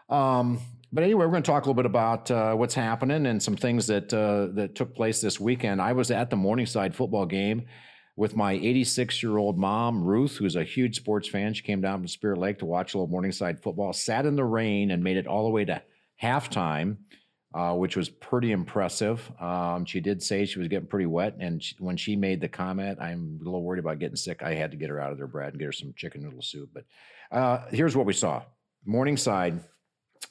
Um, 0.10 0.60
but 0.92 1.04
anyway, 1.04 1.26
we're 1.26 1.32
going 1.32 1.44
to 1.44 1.52
talk 1.52 1.66
a 1.66 1.70
little 1.70 1.76
bit 1.76 1.86
about 1.86 2.32
uh, 2.32 2.54
what's 2.56 2.74
happening 2.74 3.28
and 3.28 3.42
some 3.42 3.56
things 3.56 3.88
that 3.88 4.14
uh, 4.14 4.48
that 4.56 4.76
took 4.76 4.96
place 4.96 5.22
this 5.22 5.40
weekend. 5.40 5.82
I 5.82 5.94
was 5.94 6.10
at 6.12 6.30
the 6.30 6.36
Morningside 6.36 6.96
football 6.96 7.26
game 7.26 7.66
with 8.16 8.36
my 8.36 8.54
86 8.54 9.22
year 9.22 9.38
old 9.38 9.58
mom, 9.58 10.04
Ruth, 10.04 10.38
who's 10.38 10.56
a 10.56 10.64
huge 10.64 10.96
sports 10.96 11.28
fan. 11.28 11.54
She 11.54 11.64
came 11.64 11.82
down 11.82 12.00
from 12.00 12.08
Spirit 12.08 12.40
Lake 12.40 12.60
to 12.60 12.66
watch 12.66 12.94
a 12.94 12.98
little 12.98 13.12
Morningside 13.12 13.62
football. 13.62 13.94
Sat 13.94 14.26
in 14.26 14.36
the 14.36 14.44
rain 14.44 14.92
and 14.92 15.04
made 15.04 15.18
it 15.18 15.28
all 15.28 15.44
the 15.44 15.52
way 15.52 15.66
to 15.66 15.82
halftime 16.22 16.98
uh, 17.54 17.74
which 17.74 17.98
was 17.98 18.10
pretty 18.10 18.52
impressive. 18.52 19.32
Um, 19.40 19.86
she 19.86 20.00
did 20.00 20.22
say 20.22 20.46
she 20.46 20.60
was 20.60 20.68
getting 20.68 20.88
pretty 20.88 21.08
wet, 21.08 21.36
and 21.40 21.62
she, 21.62 21.76
when 21.80 21.98
she 21.98 22.16
made 22.16 22.42
the 22.42 22.48
comment, 22.48 23.00
I'm 23.02 23.40
a 23.42 23.44
little 23.44 23.64
worried 23.64 23.80
about 23.80 24.00
getting 24.00 24.16
sick. 24.16 24.44
I 24.44 24.54
had 24.54 24.72
to 24.72 24.78
get 24.78 24.90
her 24.90 25.00
out 25.00 25.12
of 25.12 25.18
there, 25.18 25.28
Brad, 25.28 25.50
and 25.50 25.60
get 25.60 25.66
her 25.66 25.72
some 25.72 25.94
chicken 25.96 26.22
noodle 26.22 26.42
soup. 26.42 26.70
But 26.74 26.86
uh, 27.32 27.66
here's 27.72 27.96
what 27.96 28.06
we 28.06 28.14
saw: 28.14 28.44
Morningside, 28.86 29.62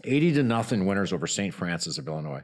80 0.05 0.35
to 0.35 0.43
nothing 0.43 0.87
winners 0.87 1.13
over 1.13 1.27
St. 1.27 1.53
Francis 1.53 1.99
of 1.99 2.07
Illinois, 2.07 2.43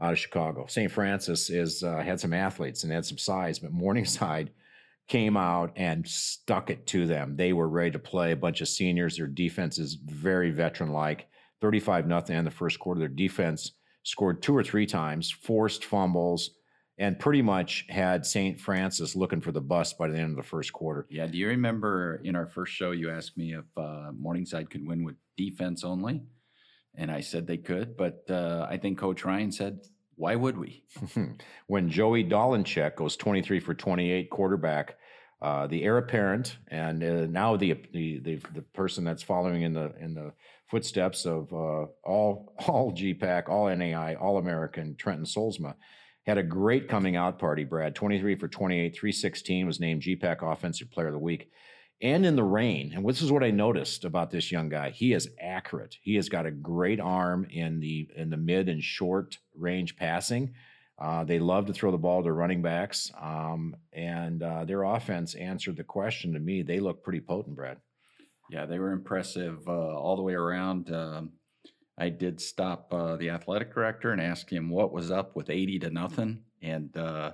out 0.00 0.12
of 0.12 0.18
Chicago. 0.18 0.66
St. 0.68 0.90
Francis 0.90 1.50
is 1.50 1.82
uh, 1.82 1.98
had 1.98 2.20
some 2.20 2.32
athletes 2.32 2.84
and 2.84 2.92
had 2.92 3.04
some 3.04 3.18
size, 3.18 3.58
but 3.58 3.72
Morningside 3.72 4.50
came 5.08 5.36
out 5.36 5.72
and 5.76 6.06
stuck 6.06 6.70
it 6.70 6.86
to 6.86 7.06
them. 7.06 7.34
They 7.36 7.52
were 7.52 7.68
ready 7.68 7.92
to 7.92 7.98
play. 7.98 8.32
A 8.32 8.36
bunch 8.36 8.60
of 8.60 8.68
seniors. 8.68 9.16
Their 9.16 9.26
defense 9.26 9.78
is 9.78 9.94
very 9.94 10.50
veteran-like. 10.50 11.28
35 11.60 12.06
nothing 12.06 12.36
in 12.36 12.44
the 12.44 12.50
first 12.50 12.78
quarter. 12.78 13.00
Their 13.00 13.08
defense 13.08 13.72
scored 14.02 14.42
two 14.42 14.56
or 14.56 14.62
three 14.62 14.86
times, 14.86 15.30
forced 15.30 15.84
fumbles, 15.84 16.50
and 16.98 17.18
pretty 17.18 17.42
much 17.42 17.86
had 17.88 18.26
St. 18.26 18.60
Francis 18.60 19.16
looking 19.16 19.40
for 19.40 19.52
the 19.52 19.60
bus 19.60 19.92
by 19.92 20.08
the 20.08 20.18
end 20.18 20.30
of 20.30 20.36
the 20.36 20.42
first 20.42 20.72
quarter. 20.72 21.06
Yeah. 21.10 21.26
Do 21.26 21.38
you 21.38 21.48
remember 21.48 22.20
in 22.24 22.36
our 22.36 22.46
first 22.46 22.72
show, 22.72 22.90
you 22.90 23.10
asked 23.10 23.36
me 23.36 23.54
if 23.54 23.64
uh, 23.76 24.10
Morningside 24.12 24.70
could 24.70 24.86
win 24.86 25.04
with 25.04 25.16
defense 25.36 25.84
only? 25.84 26.22
And 26.94 27.10
I 27.10 27.20
said 27.20 27.46
they 27.46 27.58
could, 27.58 27.96
but 27.96 28.24
uh, 28.28 28.66
I 28.68 28.76
think 28.76 28.98
Coach 28.98 29.24
Ryan 29.24 29.52
said, 29.52 29.80
why 30.16 30.34
would 30.34 30.58
we? 30.58 30.84
when 31.68 31.88
Joey 31.90 32.24
Dolincheck 32.24 32.96
goes 32.96 33.16
23 33.16 33.60
for 33.60 33.74
28 33.74 34.30
quarterback, 34.30 34.96
uh, 35.40 35.68
the 35.68 35.84
heir 35.84 35.98
apparent 35.98 36.58
and 36.66 37.02
uh, 37.04 37.26
now 37.26 37.56
the, 37.56 37.74
the, 37.92 38.18
the 38.18 38.40
the 38.54 38.62
person 38.74 39.04
that's 39.04 39.22
following 39.22 39.62
in 39.62 39.72
the 39.72 39.94
in 40.00 40.12
the 40.12 40.32
footsteps 40.68 41.24
of 41.24 41.52
uh, 41.52 41.86
all 42.04 42.54
all 42.66 42.92
GPAC, 42.92 43.48
all 43.48 43.74
NAI, 43.74 44.16
all 44.16 44.38
American 44.38 44.96
Trenton 44.96 45.24
Solsma. 45.24 45.74
Had 46.26 46.38
a 46.38 46.42
great 46.42 46.88
coming 46.88 47.16
out 47.16 47.38
party, 47.38 47.64
Brad. 47.64 47.94
23 47.94 48.34
for 48.34 48.48
28, 48.48 48.94
316 48.94 49.66
was 49.66 49.80
named 49.80 50.02
GPAC 50.02 50.42
Offensive 50.42 50.90
Player 50.90 51.06
of 51.06 51.14
the 51.14 51.18
Week. 51.18 51.50
And 52.00 52.24
in 52.24 52.36
the 52.36 52.44
rain, 52.44 52.92
and 52.94 53.08
this 53.08 53.22
is 53.22 53.32
what 53.32 53.42
I 53.42 53.50
noticed 53.50 54.04
about 54.04 54.30
this 54.30 54.52
young 54.52 54.68
guy. 54.68 54.90
He 54.90 55.12
is 55.12 55.28
accurate. 55.40 55.96
He 56.00 56.14
has 56.14 56.28
got 56.28 56.46
a 56.46 56.50
great 56.50 57.00
arm 57.00 57.44
in 57.50 57.80
the 57.80 58.08
in 58.14 58.30
the 58.30 58.36
mid 58.36 58.68
and 58.68 58.82
short 58.82 59.38
range 59.56 59.96
passing. 59.96 60.54
Uh, 60.96 61.24
they 61.24 61.38
love 61.38 61.66
to 61.66 61.72
throw 61.72 61.90
the 61.90 61.98
ball 61.98 62.22
to 62.22 62.32
running 62.32 62.62
backs, 62.62 63.10
um, 63.20 63.74
and 63.92 64.42
uh, 64.42 64.64
their 64.64 64.84
offense 64.84 65.34
answered 65.34 65.76
the 65.76 65.84
question 65.84 66.32
to 66.32 66.40
me. 66.40 66.62
They 66.62 66.80
look 66.80 67.02
pretty 67.02 67.20
potent, 67.20 67.56
Brad. 67.56 67.78
Yeah, 68.50 68.66
they 68.66 68.78
were 68.78 68.92
impressive 68.92 69.66
uh, 69.66 69.72
all 69.72 70.16
the 70.16 70.22
way 70.22 70.34
around. 70.34 70.92
Um, 70.92 71.32
I 71.98 72.08
did 72.08 72.40
stop 72.40 72.92
uh, 72.92 73.16
the 73.16 73.30
athletic 73.30 73.74
director 73.74 74.12
and 74.12 74.20
ask 74.20 74.50
him 74.50 74.70
what 74.70 74.92
was 74.92 75.10
up 75.10 75.34
with 75.34 75.50
80 75.50 75.80
to 75.80 75.90
nothing. 75.90 76.44
And 76.62 76.96
uh, 76.96 77.32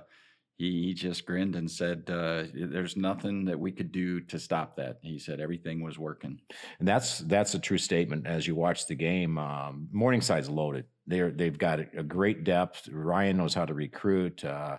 he, 0.57 0.83
he, 0.83 0.93
just 0.93 1.25
grinned 1.25 1.55
and 1.55 1.69
said, 1.69 2.03
uh, 2.09 2.43
There's 2.53 2.95
nothing 2.95 3.45
that 3.45 3.59
we 3.59 3.71
could 3.71 3.91
do 3.91 4.21
to 4.21 4.39
stop 4.39 4.77
that. 4.77 4.99
He 5.01 5.19
said 5.19 5.39
everything 5.39 5.83
was 5.83 5.99
working. 5.99 6.39
And 6.79 6.87
that's 6.87 7.19
that's 7.19 7.53
a 7.53 7.59
true 7.59 7.77
statement 7.77 8.25
as 8.25 8.47
you 8.47 8.55
watch 8.55 8.87
the 8.87 8.95
game. 8.95 9.37
Um, 9.37 9.89
Morningside's 9.93 10.49
loaded. 10.49 10.85
They're, 11.07 11.31
they've 11.31 11.57
got 11.57 11.79
a, 11.79 12.03
great 12.03 12.43
depth. 12.43 12.87
Ryan 12.91 13.37
knows 13.37 13.53
how 13.53 13.65
to 13.65 13.73
recruit. 13.73 14.43
Uh, 14.43 14.77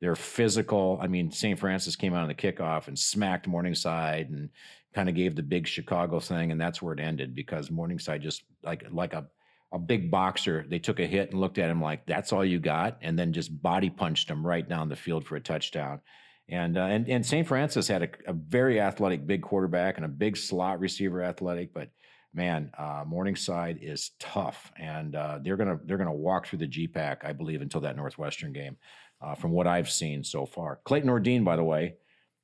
they're 0.00 0.16
physical. 0.16 0.98
I 1.00 1.06
mean, 1.06 1.30
St. 1.30 1.58
Francis 1.58 1.94
came 1.94 2.14
out 2.14 2.22
on 2.22 2.28
the 2.28 2.34
kickoff 2.34 2.88
and 2.88 2.98
smacked 2.98 3.46
Morningside, 3.46 4.30
and 4.30 4.48
kind 4.94 5.08
of 5.08 5.14
gave 5.14 5.36
the 5.36 5.42
big 5.42 5.66
Chicago 5.66 6.20
thing, 6.20 6.50
and 6.50 6.60
that's 6.60 6.82
where 6.82 6.94
it 6.94 7.00
ended 7.00 7.34
because 7.34 7.70
Morningside 7.70 8.22
just 8.22 8.42
like 8.62 8.84
like 8.90 9.12
a 9.12 9.26
a 9.72 9.78
big 9.78 10.10
boxer, 10.10 10.64
they 10.68 10.78
took 10.78 10.98
a 10.98 11.06
hit 11.06 11.30
and 11.30 11.40
looked 11.40 11.58
at 11.58 11.70
him 11.70 11.80
like, 11.80 12.06
"That's 12.06 12.32
all 12.32 12.44
you 12.44 12.58
got," 12.58 12.98
and 13.02 13.18
then 13.18 13.32
just 13.32 13.62
body 13.62 13.90
punched 13.90 14.28
him 14.28 14.44
right 14.46 14.68
down 14.68 14.88
the 14.88 14.96
field 14.96 15.24
for 15.24 15.36
a 15.36 15.40
touchdown. 15.40 16.00
And 16.48 16.76
uh, 16.76 16.86
and 16.86 17.08
and 17.08 17.24
St. 17.24 17.46
Francis 17.46 17.86
had 17.86 18.02
a, 18.02 18.08
a, 18.26 18.32
very 18.32 18.80
athletic 18.80 19.26
big 19.26 19.42
quarterback 19.42 19.96
and 19.96 20.04
a 20.04 20.08
big 20.08 20.36
slot 20.36 20.80
receiver 20.80 21.22
athletic, 21.22 21.72
but 21.72 21.90
man, 22.34 22.70
uh, 22.76 23.04
Morningside 23.06 23.78
is 23.80 24.10
tough, 24.18 24.72
and 24.76 25.14
uh, 25.14 25.38
they're 25.42 25.56
gonna 25.56 25.78
they're 25.84 25.98
gonna 25.98 26.12
walk 26.12 26.46
through 26.46 26.58
the 26.60 26.68
GPAC, 26.68 27.24
I 27.24 27.32
believe, 27.32 27.62
until 27.62 27.82
that 27.82 27.96
Northwestern 27.96 28.52
game. 28.52 28.76
Uh, 29.22 29.34
from 29.34 29.50
what 29.50 29.66
I've 29.66 29.90
seen 29.90 30.24
so 30.24 30.46
far, 30.46 30.80
Clayton 30.84 31.10
Ordine, 31.10 31.44
by 31.44 31.54
the 31.54 31.62
way, 31.62 31.96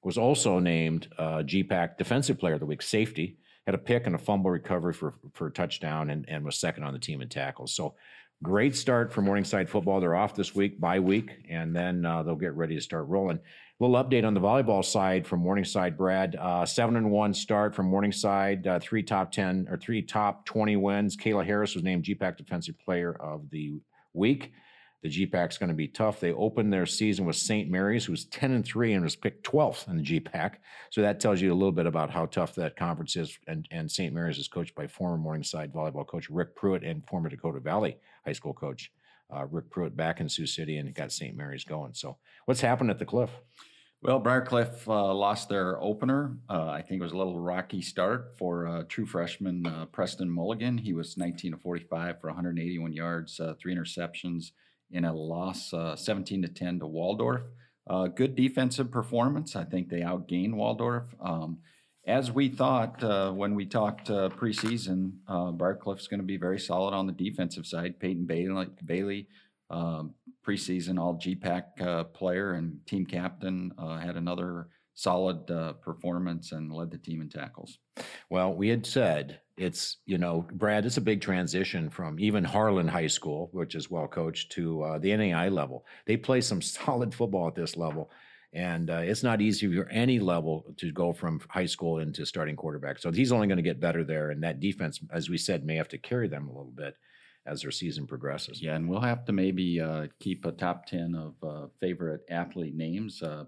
was 0.04 0.18
also 0.18 0.58
named 0.58 1.08
uh, 1.18 1.38
GPAC 1.38 1.96
Defensive 1.96 2.38
Player 2.38 2.54
of 2.54 2.60
the 2.60 2.66
Week, 2.66 2.82
safety 2.82 3.38
had 3.66 3.74
a 3.74 3.78
pick 3.78 4.06
and 4.06 4.14
a 4.14 4.18
fumble 4.18 4.50
recovery 4.50 4.92
for 4.92 5.14
for 5.32 5.48
a 5.48 5.52
touchdown 5.52 6.10
and, 6.10 6.24
and 6.28 6.44
was 6.44 6.56
second 6.56 6.84
on 6.84 6.92
the 6.92 6.98
team 6.98 7.20
in 7.20 7.28
tackles. 7.28 7.74
So 7.74 7.94
great 8.42 8.76
start 8.76 9.12
for 9.12 9.22
Morningside 9.22 9.68
football. 9.68 10.00
They're 10.00 10.14
off 10.14 10.34
this 10.34 10.54
week, 10.54 10.80
bye 10.80 11.00
week, 11.00 11.30
and 11.48 11.74
then 11.74 12.04
uh, 12.04 12.22
they'll 12.22 12.36
get 12.36 12.54
ready 12.54 12.76
to 12.76 12.80
start 12.80 13.08
rolling. 13.08 13.38
A 13.38 13.84
little 13.84 14.02
update 14.02 14.24
on 14.24 14.34
the 14.34 14.40
volleyball 14.40 14.84
side 14.84 15.26
from 15.26 15.40
Morningside, 15.40 15.98
Brad. 15.98 16.36
Uh, 16.36 16.64
seven 16.64 16.96
and 16.96 17.10
one 17.10 17.34
start 17.34 17.74
from 17.74 17.86
Morningside. 17.86 18.66
Uh, 18.66 18.78
three 18.78 19.02
top 19.02 19.32
ten 19.32 19.66
or 19.68 19.76
three 19.76 20.00
top 20.00 20.46
twenty 20.46 20.76
wins. 20.76 21.16
Kayla 21.16 21.44
Harris 21.44 21.74
was 21.74 21.84
named 21.84 22.04
GPAC 22.04 22.36
Defensive 22.36 22.78
Player 22.78 23.12
of 23.14 23.50
the 23.50 23.80
Week. 24.14 24.52
The 25.02 25.08
GPAC's 25.10 25.58
going 25.58 25.68
to 25.68 25.74
be 25.74 25.88
tough. 25.88 26.20
They 26.20 26.32
opened 26.32 26.72
their 26.72 26.86
season 26.86 27.26
with 27.26 27.36
St. 27.36 27.70
Mary's, 27.70 28.04
who's 28.04 28.24
10 28.26 28.52
and 28.52 28.64
3 28.64 28.94
and 28.94 29.04
was 29.04 29.14
picked 29.14 29.46
12th 29.46 29.88
in 29.88 29.98
the 29.98 30.02
GPAC. 30.02 30.54
So 30.90 31.02
that 31.02 31.20
tells 31.20 31.40
you 31.40 31.52
a 31.52 31.54
little 31.54 31.72
bit 31.72 31.86
about 31.86 32.10
how 32.10 32.26
tough 32.26 32.54
that 32.56 32.76
conference 32.76 33.14
is. 33.14 33.38
And, 33.46 33.68
and 33.70 33.90
St. 33.90 34.12
Mary's 34.12 34.38
is 34.38 34.48
coached 34.48 34.74
by 34.74 34.86
former 34.86 35.18
Morningside 35.18 35.72
volleyball 35.72 36.06
coach 36.06 36.28
Rick 36.30 36.56
Pruitt 36.56 36.82
and 36.82 37.06
former 37.06 37.28
Dakota 37.28 37.60
Valley 37.60 37.98
High 38.24 38.32
School 38.32 38.54
coach 38.54 38.90
uh, 39.34 39.46
Rick 39.50 39.70
Pruitt 39.70 39.96
back 39.96 40.20
in 40.20 40.28
Sioux 40.28 40.46
City 40.46 40.78
and 40.78 40.92
got 40.94 41.12
St. 41.12 41.36
Mary's 41.36 41.64
going. 41.64 41.94
So 41.94 42.16
what's 42.46 42.60
happened 42.60 42.90
at 42.90 42.98
the 42.98 43.04
Cliff? 43.04 43.30
Well, 44.02 44.20
Briarcliff 44.20 44.86
uh, 44.86 45.12
lost 45.14 45.48
their 45.48 45.82
opener. 45.82 46.36
Uh, 46.48 46.68
I 46.68 46.82
think 46.82 47.00
it 47.00 47.04
was 47.04 47.12
a 47.12 47.16
little 47.16 47.40
rocky 47.40 47.80
start 47.80 48.36
for 48.38 48.66
uh, 48.66 48.82
true 48.88 49.06
freshman 49.06 49.66
uh, 49.66 49.86
Preston 49.86 50.30
Mulligan. 50.30 50.78
He 50.78 50.92
was 50.92 51.16
19 51.16 51.52
to 51.52 51.58
45 51.58 52.20
for 52.20 52.28
181 52.28 52.92
yards, 52.92 53.40
uh, 53.40 53.54
three 53.58 53.74
interceptions 53.74 54.52
in 54.90 55.04
a 55.04 55.12
loss 55.12 55.72
uh, 55.72 55.96
17 55.96 56.42
to 56.42 56.48
10 56.48 56.80
to 56.80 56.86
Waldorf. 56.86 57.42
Uh, 57.88 58.08
good 58.08 58.34
defensive 58.34 58.90
performance. 58.90 59.54
I 59.54 59.64
think 59.64 59.88
they 59.88 60.00
outgained 60.00 60.54
Waldorf. 60.54 61.04
Um, 61.20 61.58
as 62.06 62.30
we 62.30 62.48
thought 62.48 63.02
uh, 63.02 63.32
when 63.32 63.54
we 63.54 63.66
talked 63.66 64.10
uh, 64.10 64.28
preseason, 64.28 65.12
uh, 65.28 65.50
Briarcliff's 65.50 66.06
going 66.06 66.20
to 66.20 66.26
be 66.26 66.36
very 66.36 66.58
solid 66.58 66.94
on 66.94 67.06
the 67.06 67.12
defensive 67.12 67.66
side. 67.66 67.98
Peyton 67.98 68.26
Bailey, 68.26 68.68
Bailey 68.84 69.28
um, 69.70 70.14
preseason 70.46 71.00
All 71.00 71.14
GPAC 71.14 71.80
uh, 71.80 72.04
player 72.04 72.54
and 72.54 72.78
team 72.86 73.06
captain, 73.06 73.72
uh, 73.76 73.98
had 73.98 74.16
another 74.16 74.68
solid 74.94 75.46
performance 75.82 76.52
and 76.52 76.72
led 76.72 76.90
the 76.90 76.96
team 76.96 77.20
in 77.20 77.28
tackles. 77.28 77.78
Well, 78.30 78.54
we 78.54 78.68
had 78.68 78.86
said 78.86 79.40
it's, 79.56 79.96
you 80.04 80.18
know, 80.18 80.46
Brad, 80.52 80.84
it's 80.84 80.98
a 80.98 81.02
big 81.02 81.20
transition 81.20 81.88
from 81.88 82.20
even 82.20 82.44
Harlan 82.44 82.88
High 82.88 83.06
School, 83.06 83.48
which 83.52 83.74
is 83.74 83.90
well 83.90 84.06
coached, 84.06 84.52
to 84.52 84.82
uh, 84.82 84.98
the 84.98 85.16
NAI 85.16 85.48
level. 85.48 85.86
They 86.06 86.16
play 86.16 86.40
some 86.40 86.60
solid 86.62 87.14
football 87.14 87.48
at 87.48 87.54
this 87.54 87.76
level. 87.76 88.10
And 88.52 88.90
uh, 88.90 89.02
it's 89.04 89.22
not 89.22 89.42
easy 89.42 89.74
for 89.74 89.88
any 89.90 90.18
level 90.18 90.74
to 90.78 90.90
go 90.92 91.12
from 91.12 91.40
high 91.48 91.66
school 91.66 91.98
into 91.98 92.24
starting 92.24 92.56
quarterback. 92.56 92.98
So 92.98 93.10
he's 93.10 93.32
only 93.32 93.48
going 93.48 93.58
to 93.58 93.62
get 93.62 93.80
better 93.80 94.04
there. 94.04 94.30
And 94.30 94.42
that 94.42 94.60
defense, 94.60 95.00
as 95.12 95.28
we 95.28 95.36
said, 95.36 95.64
may 95.64 95.76
have 95.76 95.88
to 95.88 95.98
carry 95.98 96.28
them 96.28 96.48
a 96.48 96.52
little 96.52 96.72
bit 96.74 96.96
as 97.44 97.62
their 97.62 97.70
season 97.70 98.06
progresses. 98.06 98.62
Yeah, 98.62 98.74
and 98.74 98.88
we'll 98.88 99.00
have 99.00 99.24
to 99.26 99.32
maybe 99.32 99.80
uh, 99.80 100.06
keep 100.20 100.44
a 100.44 100.52
top 100.52 100.86
10 100.86 101.14
of 101.14 101.34
uh, 101.48 101.66
favorite 101.80 102.22
athlete 102.30 102.74
names. 102.74 103.22
Uh, 103.22 103.44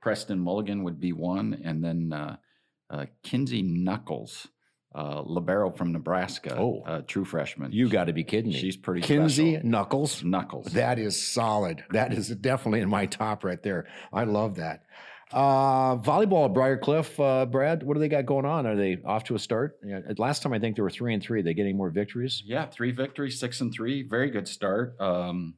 Preston 0.00 0.38
Mulligan 0.38 0.82
would 0.84 1.00
be 1.00 1.12
one, 1.12 1.60
and 1.64 1.82
then 1.82 2.12
uh, 2.12 3.06
Kenzie 3.22 3.62
Knuckles, 3.62 4.48
uh, 4.94 5.22
libero 5.24 5.70
from 5.70 5.92
Nebraska, 5.92 6.56
Oh. 6.58 6.82
uh, 6.86 7.00
true 7.06 7.24
freshman. 7.24 7.72
You 7.72 7.88
got 7.88 8.04
to 8.04 8.12
be 8.12 8.24
kidding 8.24 8.52
me. 8.52 8.58
She's 8.58 8.76
pretty 8.76 9.00
Kenzie 9.00 9.52
special. 9.54 9.68
Knuckles. 9.68 10.22
Knuckles. 10.24 10.66
That 10.72 10.98
is 10.98 11.20
solid. 11.20 11.84
That 11.90 12.12
is 12.12 12.28
definitely 12.28 12.80
in 12.80 12.88
my 12.90 13.06
top 13.06 13.44
right 13.44 13.62
there. 13.62 13.86
I 14.12 14.24
love 14.24 14.56
that. 14.56 14.84
Uh, 15.32 15.96
volleyball 15.96 16.44
at 16.44 16.52
Briarcliff, 16.54 17.18
uh, 17.18 17.46
Brad, 17.46 17.82
what 17.82 17.94
do 17.94 18.00
they 18.00 18.08
got 18.08 18.26
going 18.26 18.44
on? 18.44 18.66
Are 18.66 18.76
they 18.76 18.98
off 19.02 19.24
to 19.24 19.34
a 19.34 19.38
start? 19.38 19.78
Yeah, 19.82 20.00
last 20.18 20.42
time 20.42 20.52
I 20.52 20.58
think 20.58 20.76
they 20.76 20.82
were 20.82 20.90
three 20.90 21.14
and 21.14 21.22
three. 21.22 21.40
Are 21.40 21.42
they 21.42 21.54
getting 21.54 21.74
more 21.76 21.88
victories? 21.88 22.42
Yeah, 22.44 22.66
three 22.66 22.90
victories, 22.92 23.40
six 23.40 23.62
and 23.62 23.72
three. 23.72 24.02
Very 24.02 24.28
good 24.30 24.46
start. 24.46 25.00
Um, 25.00 25.54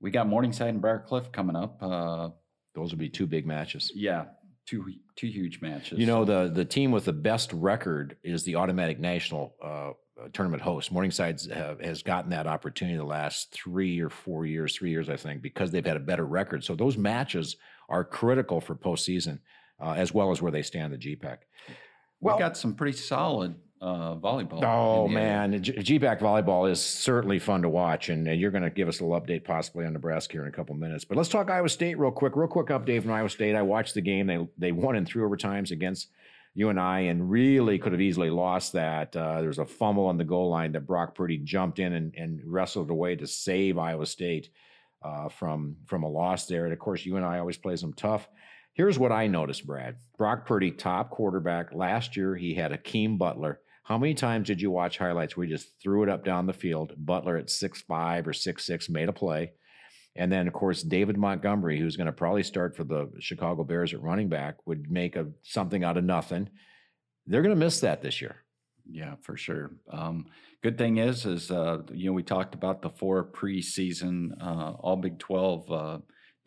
we 0.00 0.12
got 0.12 0.28
Morningside 0.28 0.68
and 0.68 0.80
Briarcliff 0.82 1.32
coming 1.32 1.56
up. 1.56 1.78
Uh, 1.82 2.28
Those 2.76 2.90
would 2.92 3.00
be 3.00 3.08
two 3.08 3.26
big 3.26 3.46
matches. 3.46 3.90
yeah, 3.96 4.26
two 4.66 4.84
two 5.16 5.28
huge 5.28 5.60
matches. 5.60 5.98
You 5.98 6.06
know, 6.06 6.24
the 6.24 6.50
the 6.52 6.64
team 6.64 6.90
with 6.90 7.04
the 7.04 7.12
best 7.12 7.52
record 7.52 8.16
is 8.22 8.44
the 8.44 8.56
automatic 8.56 8.98
national 8.98 9.54
uh, 9.62 9.92
tournament 10.32 10.62
host. 10.62 10.90
Morningside 10.92 11.40
has 11.82 12.02
gotten 12.02 12.30
that 12.30 12.46
opportunity 12.46 12.96
the 12.96 13.04
last 13.04 13.52
three 13.52 14.00
or 14.00 14.10
four 14.10 14.46
years, 14.46 14.76
three 14.76 14.90
years, 14.90 15.08
I 15.08 15.16
think, 15.16 15.42
because 15.42 15.70
they've 15.70 15.84
had 15.86 15.96
a 15.96 16.00
better 16.00 16.26
record. 16.26 16.64
So 16.64 16.74
those 16.74 16.96
matches 16.96 17.56
are 17.88 18.04
critical 18.04 18.60
for 18.60 18.74
postseason, 18.74 19.40
uh, 19.80 19.92
as 19.92 20.12
well 20.12 20.30
as 20.30 20.42
where 20.42 20.52
they 20.52 20.62
stand 20.62 20.92
the 20.92 20.98
GPAC. 20.98 21.38
We've 22.20 22.38
got 22.38 22.56
some 22.56 22.74
pretty 22.74 22.96
solid 22.96 23.54
uh, 23.80 24.16
volleyball. 24.16 24.62
Oh 24.64 25.06
in 25.06 25.14
the 25.14 25.20
area. 25.20 25.48
man, 25.48 25.62
GPAC 25.62 26.20
volleyball 26.20 26.70
is 26.70 26.82
certainly 26.82 27.38
fun 27.38 27.62
to 27.62 27.68
watch, 27.68 28.08
and, 28.08 28.26
and 28.26 28.40
you're 28.40 28.50
going 28.50 28.64
to 28.64 28.70
give 28.70 28.88
us 28.88 29.00
a 29.00 29.04
little 29.04 29.20
update 29.20 29.44
possibly 29.44 29.84
on 29.84 29.92
Nebraska 29.92 30.32
here 30.32 30.42
in 30.42 30.48
a 30.48 30.52
couple 30.52 30.74
minutes. 30.74 31.04
But 31.04 31.16
let's 31.16 31.28
talk 31.28 31.50
Iowa 31.50 31.68
State 31.68 31.98
real 31.98 32.10
quick. 32.10 32.36
Real 32.36 32.48
quick 32.48 32.68
update 32.68 33.02
from 33.02 33.12
Iowa 33.12 33.28
State. 33.28 33.54
I 33.54 33.62
watched 33.62 33.94
the 33.94 34.00
game. 34.00 34.26
They 34.26 34.46
they 34.58 34.72
won 34.72 34.96
in 34.96 35.04
three 35.04 35.22
overtimes 35.22 35.70
against 35.70 36.08
UNI, 36.54 36.70
and 36.70 36.80
I, 36.80 37.00
and 37.00 37.30
really 37.30 37.78
could 37.78 37.92
have 37.92 38.00
easily 38.00 38.30
lost 38.30 38.72
that. 38.72 39.14
Uh, 39.14 39.40
there 39.40 39.48
was 39.48 39.58
a 39.58 39.66
fumble 39.66 40.06
on 40.06 40.16
the 40.16 40.24
goal 40.24 40.48
line 40.48 40.72
that 40.72 40.86
Brock 40.86 41.14
Purdy 41.14 41.36
jumped 41.36 41.78
in 41.78 41.92
and, 41.92 42.14
and 42.16 42.40
wrestled 42.44 42.90
away 42.90 43.14
to 43.16 43.26
save 43.26 43.76
Iowa 43.76 44.06
State 44.06 44.48
uh, 45.02 45.28
from 45.28 45.76
from 45.86 46.02
a 46.02 46.08
loss 46.08 46.46
there. 46.46 46.64
And 46.64 46.72
of 46.72 46.78
course, 46.78 47.04
UNI 47.04 47.38
always 47.38 47.58
plays 47.58 47.82
them 47.82 47.92
tough. 47.92 48.26
Here's 48.72 48.98
what 48.98 49.12
I 49.12 49.26
noticed, 49.26 49.66
Brad. 49.66 49.96
Brock 50.18 50.46
Purdy, 50.46 50.70
top 50.70 51.10
quarterback. 51.10 51.72
Last 51.72 52.16
year, 52.16 52.36
he 52.36 52.54
had 52.54 52.72
Hakeem 52.72 53.16
Butler. 53.16 53.60
How 53.86 53.96
many 53.98 54.14
times 54.14 54.48
did 54.48 54.60
you 54.60 54.72
watch 54.72 54.98
highlights 54.98 55.36
where 55.36 55.46
he 55.46 55.52
just 55.52 55.68
threw 55.80 56.02
it 56.02 56.08
up 56.08 56.24
down 56.24 56.46
the 56.46 56.52
field? 56.52 56.92
Butler 56.98 57.36
at 57.36 57.48
six 57.48 57.82
five 57.82 58.26
or 58.26 58.32
six 58.32 58.66
six 58.66 58.88
made 58.88 59.08
a 59.08 59.12
play. 59.12 59.52
And 60.16 60.32
then, 60.32 60.48
of 60.48 60.54
course, 60.54 60.82
David 60.82 61.16
Montgomery, 61.16 61.78
who's 61.78 61.96
going 61.96 62.08
to 62.08 62.12
probably 62.12 62.42
start 62.42 62.76
for 62.76 62.82
the 62.82 63.08
Chicago 63.20 63.62
Bears 63.62 63.94
at 63.94 64.02
running 64.02 64.28
back, 64.28 64.56
would 64.66 64.90
make 64.90 65.14
a 65.14 65.28
something 65.42 65.84
out 65.84 65.96
of 65.96 66.02
nothing. 66.02 66.48
They're 67.26 67.42
going 67.42 67.54
to 67.54 67.64
miss 67.64 67.78
that 67.80 68.02
this 68.02 68.20
year. 68.20 68.42
Yeah, 68.90 69.14
for 69.22 69.36
sure. 69.36 69.70
Um, 69.88 70.26
good 70.64 70.78
thing 70.78 70.96
is, 70.96 71.24
is 71.24 71.52
uh, 71.52 71.82
you 71.92 72.06
know 72.06 72.12
we 72.12 72.24
talked 72.24 72.56
about 72.56 72.82
the 72.82 72.90
four 72.90 73.24
preseason 73.24 74.30
uh, 74.40 74.72
All 74.80 74.96
Big 74.96 75.20
Twelve 75.20 75.70
uh, 75.70 75.98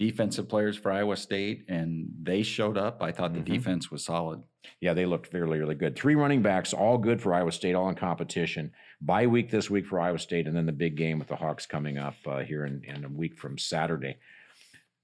defensive 0.03 0.47
players 0.47 0.77
for 0.77 0.91
Iowa 0.91 1.17
State, 1.17 1.65
and 1.67 2.07
they 2.23 2.41
showed 2.41 2.77
up. 2.77 3.03
I 3.03 3.11
thought 3.11 3.31
Mhm. 3.33 3.45
the 3.45 3.51
defense 3.57 3.91
was 3.91 4.03
solid. 4.05 4.41
Yeah, 4.79 4.93
they 4.93 5.05
looked 5.05 5.33
really, 5.33 5.59
really 5.59 5.75
good. 5.75 5.95
Three 5.95 6.15
running 6.15 6.41
backs, 6.41 6.73
all 6.73 6.97
good 6.97 7.21
for 7.21 7.33
Iowa 7.33 7.51
State, 7.51 7.75
all 7.75 7.89
in 7.89 7.95
competition. 7.95 8.71
Bye 9.01 9.27
week 9.27 9.51
this 9.51 9.69
week 9.69 9.85
for 9.85 9.99
Iowa 9.99 10.17
State, 10.19 10.47
and 10.47 10.55
then 10.55 10.65
the 10.65 10.71
big 10.71 10.95
game 10.95 11.19
with 11.19 11.27
the 11.27 11.35
Hawks 11.35 11.65
coming 11.65 11.97
up 11.97 12.15
uh, 12.25 12.39
here 12.39 12.65
in, 12.65 12.81
in 12.85 13.03
a 13.03 13.09
week 13.09 13.37
from 13.37 13.57
Saturday. 13.57 14.17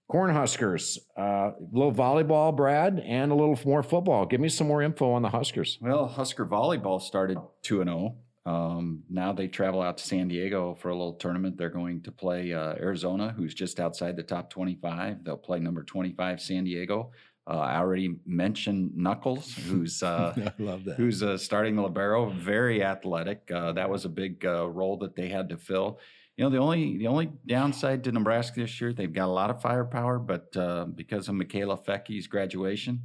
Cornhuskers, 0.09 0.99
a 1.17 1.21
uh, 1.21 1.53
little 1.71 1.91
volleyball, 1.91 2.55
Brad, 2.55 2.99
and 2.99 3.31
a 3.31 3.35
little 3.35 3.57
more 3.65 3.81
football. 3.81 4.25
Give 4.25 4.39
me 4.39 4.49
some 4.49 4.67
more 4.67 4.81
info 4.83 5.11
on 5.11 5.23
the 5.23 5.29
Huskers. 5.29 5.79
Well, 5.81 6.07
Husker 6.07 6.45
volleyball 6.45 7.01
started 7.01 7.37
two 7.63 7.81
and 7.81 7.89
zero. 7.89 8.15
Um, 8.45 9.03
now 9.09 9.33
they 9.33 9.47
travel 9.47 9.81
out 9.81 9.97
to 9.97 10.03
San 10.05 10.27
Diego 10.27 10.75
for 10.75 10.89
a 10.89 10.95
little 10.95 11.13
tournament. 11.13 11.57
They're 11.57 11.69
going 11.69 12.01
to 12.03 12.11
play 12.11 12.53
uh, 12.53 12.75
Arizona, 12.75 13.33
who's 13.35 13.55
just 13.55 13.79
outside 13.79 14.15
the 14.15 14.23
top 14.23 14.49
25. 14.51 15.23
They'll 15.23 15.37
play 15.37 15.59
number 15.59 15.83
25 15.83 16.39
San 16.41 16.63
Diego. 16.63 17.11
Uh, 17.47 17.57
I 17.57 17.77
already 17.77 18.15
mentioned 18.25 18.95
Knuckles, 18.95 19.53
who's 19.53 20.01
uh, 20.01 20.33
I 20.59 20.61
love 20.61 20.83
that. 20.85 20.95
who's 20.97 21.21
uh, 21.21 21.37
starting 21.37 21.77
libero, 21.77 22.29
very 22.29 22.83
athletic. 22.83 23.49
Uh, 23.53 23.71
that 23.73 23.89
was 23.89 24.05
a 24.05 24.09
big 24.09 24.45
uh, 24.45 24.67
role 24.67 24.97
that 24.97 25.15
they 25.15 25.29
had 25.29 25.49
to 25.49 25.57
fill. 25.57 25.99
You 26.37 26.43
know, 26.43 26.49
the 26.49 26.57
only 26.57 26.97
the 26.97 27.07
only 27.07 27.31
downside 27.45 28.03
to 28.05 28.11
Nebraska 28.11 28.61
this 28.61 28.81
year, 28.81 28.93
they've 28.93 29.13
got 29.13 29.25
a 29.25 29.31
lot 29.31 29.49
of 29.51 29.61
firepower, 29.61 30.19
but 30.19 30.55
uh, 30.57 30.85
because 30.85 31.29
of 31.29 31.35
Mikaela 31.35 31.83
Foecke's 31.85 32.27
graduation, 32.27 33.03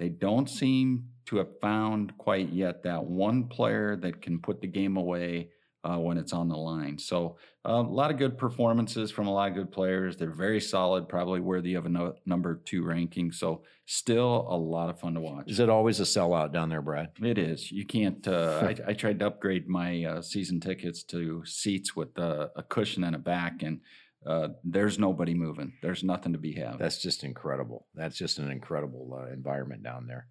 they 0.00 0.08
don't 0.08 0.48
seem 0.48 1.04
to 1.26 1.36
have 1.36 1.60
found 1.60 2.16
quite 2.16 2.48
yet 2.48 2.82
that 2.82 3.04
one 3.04 3.44
player 3.44 3.96
that 3.96 4.22
can 4.22 4.38
put 4.40 4.62
the 4.62 4.66
game 4.66 4.96
away 4.96 5.50
uh, 5.84 5.96
when 5.96 6.16
it's 6.16 6.32
on 6.32 6.48
the 6.48 6.56
line. 6.56 6.98
So 6.98 7.36
uh, 7.68 7.72
a 7.72 7.82
lot 7.82 8.10
of 8.10 8.16
good 8.16 8.38
performances 8.38 9.10
from 9.10 9.26
a 9.26 9.32
lot 9.32 9.50
of 9.50 9.54
good 9.54 9.70
players. 9.70 10.16
They're 10.16 10.30
very 10.30 10.60
solid, 10.60 11.06
probably 11.06 11.40
worthy 11.40 11.74
of 11.74 11.84
a 11.84 11.90
no, 11.90 12.14
number 12.24 12.62
two 12.64 12.82
ranking. 12.82 13.30
So 13.30 13.62
still 13.84 14.46
a 14.48 14.56
lot 14.56 14.88
of 14.88 14.98
fun 14.98 15.14
to 15.14 15.20
watch. 15.20 15.50
Is 15.50 15.60
it 15.60 15.68
always 15.68 16.00
a 16.00 16.04
sellout 16.04 16.52
down 16.52 16.70
there, 16.70 16.82
Brad? 16.82 17.10
It 17.22 17.36
is. 17.36 17.70
You 17.70 17.84
can't. 17.84 18.26
Uh, 18.26 18.74
I, 18.86 18.90
I, 18.90 18.92
tried 18.94 19.18
to 19.20 19.26
upgrade 19.26 19.68
my 19.68 20.04
uh, 20.04 20.22
season 20.22 20.60
tickets 20.60 21.02
to 21.04 21.44
seats 21.44 21.94
with 21.94 22.16
a 22.18 22.64
cushion 22.70 23.04
and 23.04 23.16
a 23.16 23.18
back, 23.18 23.62
and 23.62 23.80
uh, 24.26 24.48
there's 24.64 24.98
nobody 24.98 25.34
moving. 25.34 25.72
There's 25.82 26.04
nothing 26.04 26.32
to 26.32 26.38
be 26.38 26.52
had. 26.52 26.78
That's 26.78 27.00
just 27.00 27.24
incredible. 27.24 27.86
That's 27.94 28.16
just 28.16 28.38
an 28.38 28.50
incredible 28.50 29.18
uh, 29.18 29.32
environment 29.32 29.82
down 29.82 30.06
there. 30.06 30.26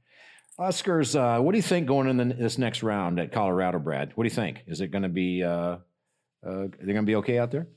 Huskers, 0.59 1.15
uh, 1.15 1.39
what 1.39 1.53
do 1.53 1.57
you 1.57 1.63
think 1.63 1.87
going 1.87 2.07
in 2.07 2.17
the, 2.17 2.25
this 2.25 2.57
next 2.57 2.83
round 2.83 3.19
at 3.19 3.31
Colorado, 3.31 3.79
Brad? 3.79 4.11
What 4.15 4.25
do 4.25 4.27
you 4.27 4.35
think? 4.35 4.63
Is 4.67 4.81
it 4.81 4.91
going 4.91 5.03
to 5.03 5.09
be? 5.09 5.43
Uh, 5.43 5.77
uh, 6.45 6.67
they're 6.79 6.93
going 6.93 6.97
to 6.97 7.01
be 7.03 7.15
okay 7.15 7.37
out 7.37 7.51
there? 7.51 7.67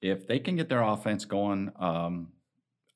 If 0.00 0.26
they 0.26 0.38
can 0.38 0.56
get 0.56 0.68
their 0.68 0.82
offense 0.82 1.24
going, 1.24 1.72
um, 1.78 2.28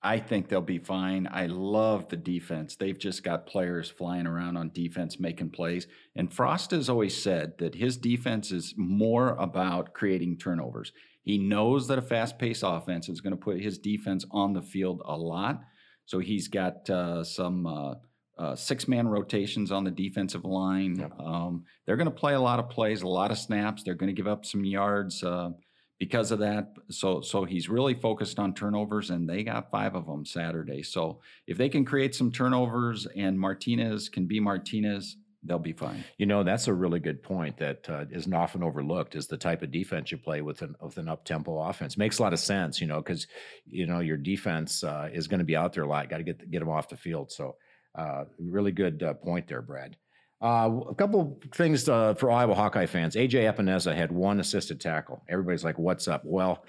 I 0.03 0.19
think 0.19 0.49
they'll 0.49 0.63
be 0.63 0.79
fine. 0.79 1.29
I 1.31 1.47
love 1.47 2.09
the 2.09 2.17
defense. 2.17 2.77
They've 2.77 2.99
just 2.99 3.23
got 3.23 3.47
players 3.47 3.91
flying 3.91 4.27
around 4.27 4.57
on 4.57 4.71
defense 4.71 5.21
making 5.21 5.51
plays. 5.51 5.87
And 6.17 6.33
Frost 6.33 6.71
has 6.71 6.89
always 6.89 7.21
said 7.21 7.59
that 7.59 7.75
his 7.75 7.99
defense 7.99 8.51
is 8.51 8.75
more 8.77 9.31
about 9.31 9.93
creating 9.93 10.39
turnovers. 10.39 10.93
He 11.23 11.39
knows 11.39 11.89
that 11.89 11.99
a 11.99 12.03
fast 12.03 12.39
paced 12.39 12.63
offense 12.65 13.09
is 13.09 13.21
going 13.21 13.33
to 13.33 13.37
put 13.37 13.61
his 13.61 13.79
defense 13.79 14.25
on 14.31 14.53
the 14.53 14.63
field 14.63 15.03
a 15.05 15.17
lot. 15.17 15.61
So 16.07 16.19
he's 16.19 16.49
got 16.49 16.89
uh, 16.91 17.23
some 17.23 17.67
uh, 17.67 17.95
uh, 18.39 18.57
six 18.57 18.89
man 18.89 19.07
rotations 19.07 19.71
on 19.71 19.85
the 19.85 19.91
defensive 19.91 20.45
line. 20.45 20.97
Yep. 20.97 21.21
Um, 21.21 21.65
they're 21.87 21.97
going 21.97 22.07
to 22.07 22.11
play 22.11 22.35
a 22.35 22.41
lot 22.41 22.59
of 22.59 22.71
plays, 22.71 23.03
a 23.03 23.09
lot 23.09 23.31
of 23.31 23.39
snaps. 23.39 23.83
They're 23.83 23.95
going 23.95 24.09
to 24.09 24.15
give 24.15 24.27
up 24.27 24.47
some 24.47 24.65
yards 24.65 25.23
uh, 25.23 25.51
because 25.99 26.31
of 26.31 26.39
that. 26.39 26.73
So, 26.91 27.21
so 27.21 27.45
he's 27.45 27.69
really 27.69 27.95
focused 27.95 28.39
on 28.39 28.55
turnovers, 28.55 29.11
and 29.11 29.29
they 29.29 29.45
got 29.45 29.71
five 29.71 29.95
of 29.95 30.07
them 30.07 30.25
Saturday. 30.25 30.83
So, 30.83 31.21
if 31.47 31.59
they 31.59 31.69
can 31.69 31.85
create 31.85 32.15
some 32.15 32.33
turnovers 32.33 33.07
and 33.15 33.39
Martinez 33.39 34.09
can 34.09 34.27
be 34.27 34.41
Martinez, 34.41 35.17
they'll 35.45 35.59
be 35.59 35.73
fine. 35.73 36.05
You 36.19 36.27
know, 36.27 36.43
that's 36.43 36.69
a 36.69 36.75
really 36.75 37.01
good 37.01 37.23
point 37.23 37.57
that 37.59 37.89
uh, 37.89 38.05
not 38.27 38.43
often 38.43 38.63
overlooked 38.63 39.15
is 39.15 39.27
the 39.27 39.37
type 39.37 39.63
of 39.63 39.71
defense 39.71 40.11
you 40.11 40.19
play 40.19 40.43
with 40.43 40.63
an 40.63 40.75
with 40.81 40.99
an 40.99 41.09
up 41.09 41.25
tempo 41.25 41.59
offense. 41.59 41.97
Makes 41.97 42.19
a 42.19 42.23
lot 42.23 42.33
of 42.33 42.39
sense, 42.39 42.81
you 42.81 42.87
know, 42.87 42.99
because 42.99 43.27
you 43.67 43.87
know 43.87 44.01
your 44.01 44.17
defense 44.17 44.85
uh, 44.85 45.09
is 45.13 45.29
going 45.29 45.39
to 45.39 45.45
be 45.45 45.57
out 45.57 45.73
there 45.73 45.85
a 45.85 45.89
lot. 45.89 46.09
Got 46.09 46.19
to 46.19 46.25
get 46.25 46.51
get 46.51 46.61
them 46.61 46.71
off 46.71 46.89
the 46.89 46.97
field. 46.97 47.33
So 47.33 47.57
uh, 47.95 48.25
really 48.39 48.73
good 48.73 49.03
uh, 49.03 49.15
point 49.15 49.49
there, 49.49 49.63
Brad. 49.63 49.97
Uh, 50.43 50.81
a 50.89 50.95
couple 50.95 51.39
things 51.55 51.89
uh, 51.89 52.15
for 52.15 52.31
Iowa 52.31 52.55
Hawkeye 52.55 52.87
fans. 52.87 53.15
AJ 53.15 53.53
Epenesa 53.53 53.95
had 53.95 54.11
one 54.11 54.41
assisted 54.41 54.81
tackle. 54.81 55.23
Everybody's 55.29 55.65
like, 55.65 55.79
"What's 55.79 56.09
up?" 56.09 56.23
Well, 56.25 56.65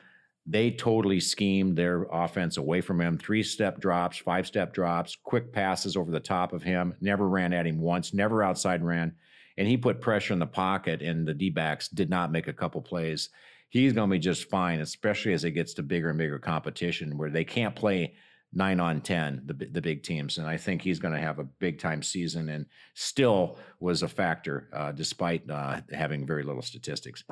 they 0.45 0.71
totally 0.71 1.19
schemed 1.19 1.77
their 1.77 2.03
offense 2.11 2.57
away 2.57 2.81
from 2.81 2.99
him. 2.99 3.17
Three 3.17 3.43
step 3.43 3.79
drops, 3.79 4.17
five 4.17 4.47
step 4.47 4.73
drops, 4.73 5.15
quick 5.23 5.53
passes 5.53 5.95
over 5.95 6.11
the 6.11 6.19
top 6.19 6.53
of 6.53 6.63
him. 6.63 6.95
Never 6.99 7.27
ran 7.27 7.53
at 7.53 7.67
him 7.67 7.79
once. 7.79 8.13
Never 8.13 8.43
outside 8.43 8.83
ran, 8.83 9.13
and 9.57 9.67
he 9.67 9.77
put 9.77 10.01
pressure 10.01 10.33
in 10.33 10.39
the 10.39 10.47
pocket. 10.47 11.01
And 11.01 11.27
the 11.27 11.33
D 11.33 11.49
backs 11.49 11.87
did 11.89 12.09
not 12.09 12.31
make 12.31 12.47
a 12.47 12.53
couple 12.53 12.81
plays. 12.81 13.29
He's 13.69 13.93
going 13.93 14.09
to 14.09 14.13
be 14.13 14.19
just 14.19 14.49
fine, 14.49 14.81
especially 14.81 15.33
as 15.33 15.45
it 15.45 15.51
gets 15.51 15.73
to 15.75 15.83
bigger 15.83 16.09
and 16.09 16.17
bigger 16.17 16.39
competition 16.39 17.17
where 17.17 17.29
they 17.29 17.45
can't 17.45 17.75
play 17.75 18.15
nine 18.53 18.79
on 18.79 18.99
10, 19.01 19.43
the, 19.45 19.53
the 19.53 19.81
big 19.81 20.03
teams. 20.03 20.37
And 20.37 20.47
I 20.47 20.57
think 20.57 20.81
he's 20.81 20.99
going 20.99 21.13
to 21.13 21.21
have 21.21 21.39
a 21.39 21.43
big 21.45 21.79
time 21.79 22.03
season 22.03 22.49
and 22.49 22.65
still 22.95 23.57
was 23.79 24.03
a 24.03 24.07
factor 24.07 24.69
uh, 24.73 24.91
despite 24.91 25.49
uh, 25.49 25.81
having 25.93 26.25
very 26.27 26.43
little 26.43 26.61
statistics. 26.61 27.23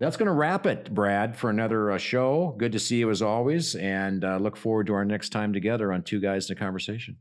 That's 0.00 0.16
going 0.16 0.26
to 0.26 0.32
wrap 0.32 0.64
it, 0.64 0.94
Brad, 0.94 1.36
for 1.36 1.50
another 1.50 1.90
uh, 1.90 1.98
show. 1.98 2.54
Good 2.56 2.70
to 2.72 2.78
see 2.78 2.98
you 2.98 3.10
as 3.10 3.20
always, 3.20 3.74
and 3.74 4.24
uh, 4.24 4.36
look 4.36 4.56
forward 4.56 4.86
to 4.86 4.94
our 4.94 5.04
next 5.04 5.30
time 5.30 5.52
together 5.52 5.92
on 5.92 6.02
Two 6.02 6.20
Guys 6.20 6.48
in 6.48 6.56
a 6.56 6.58
Conversation. 6.58 7.16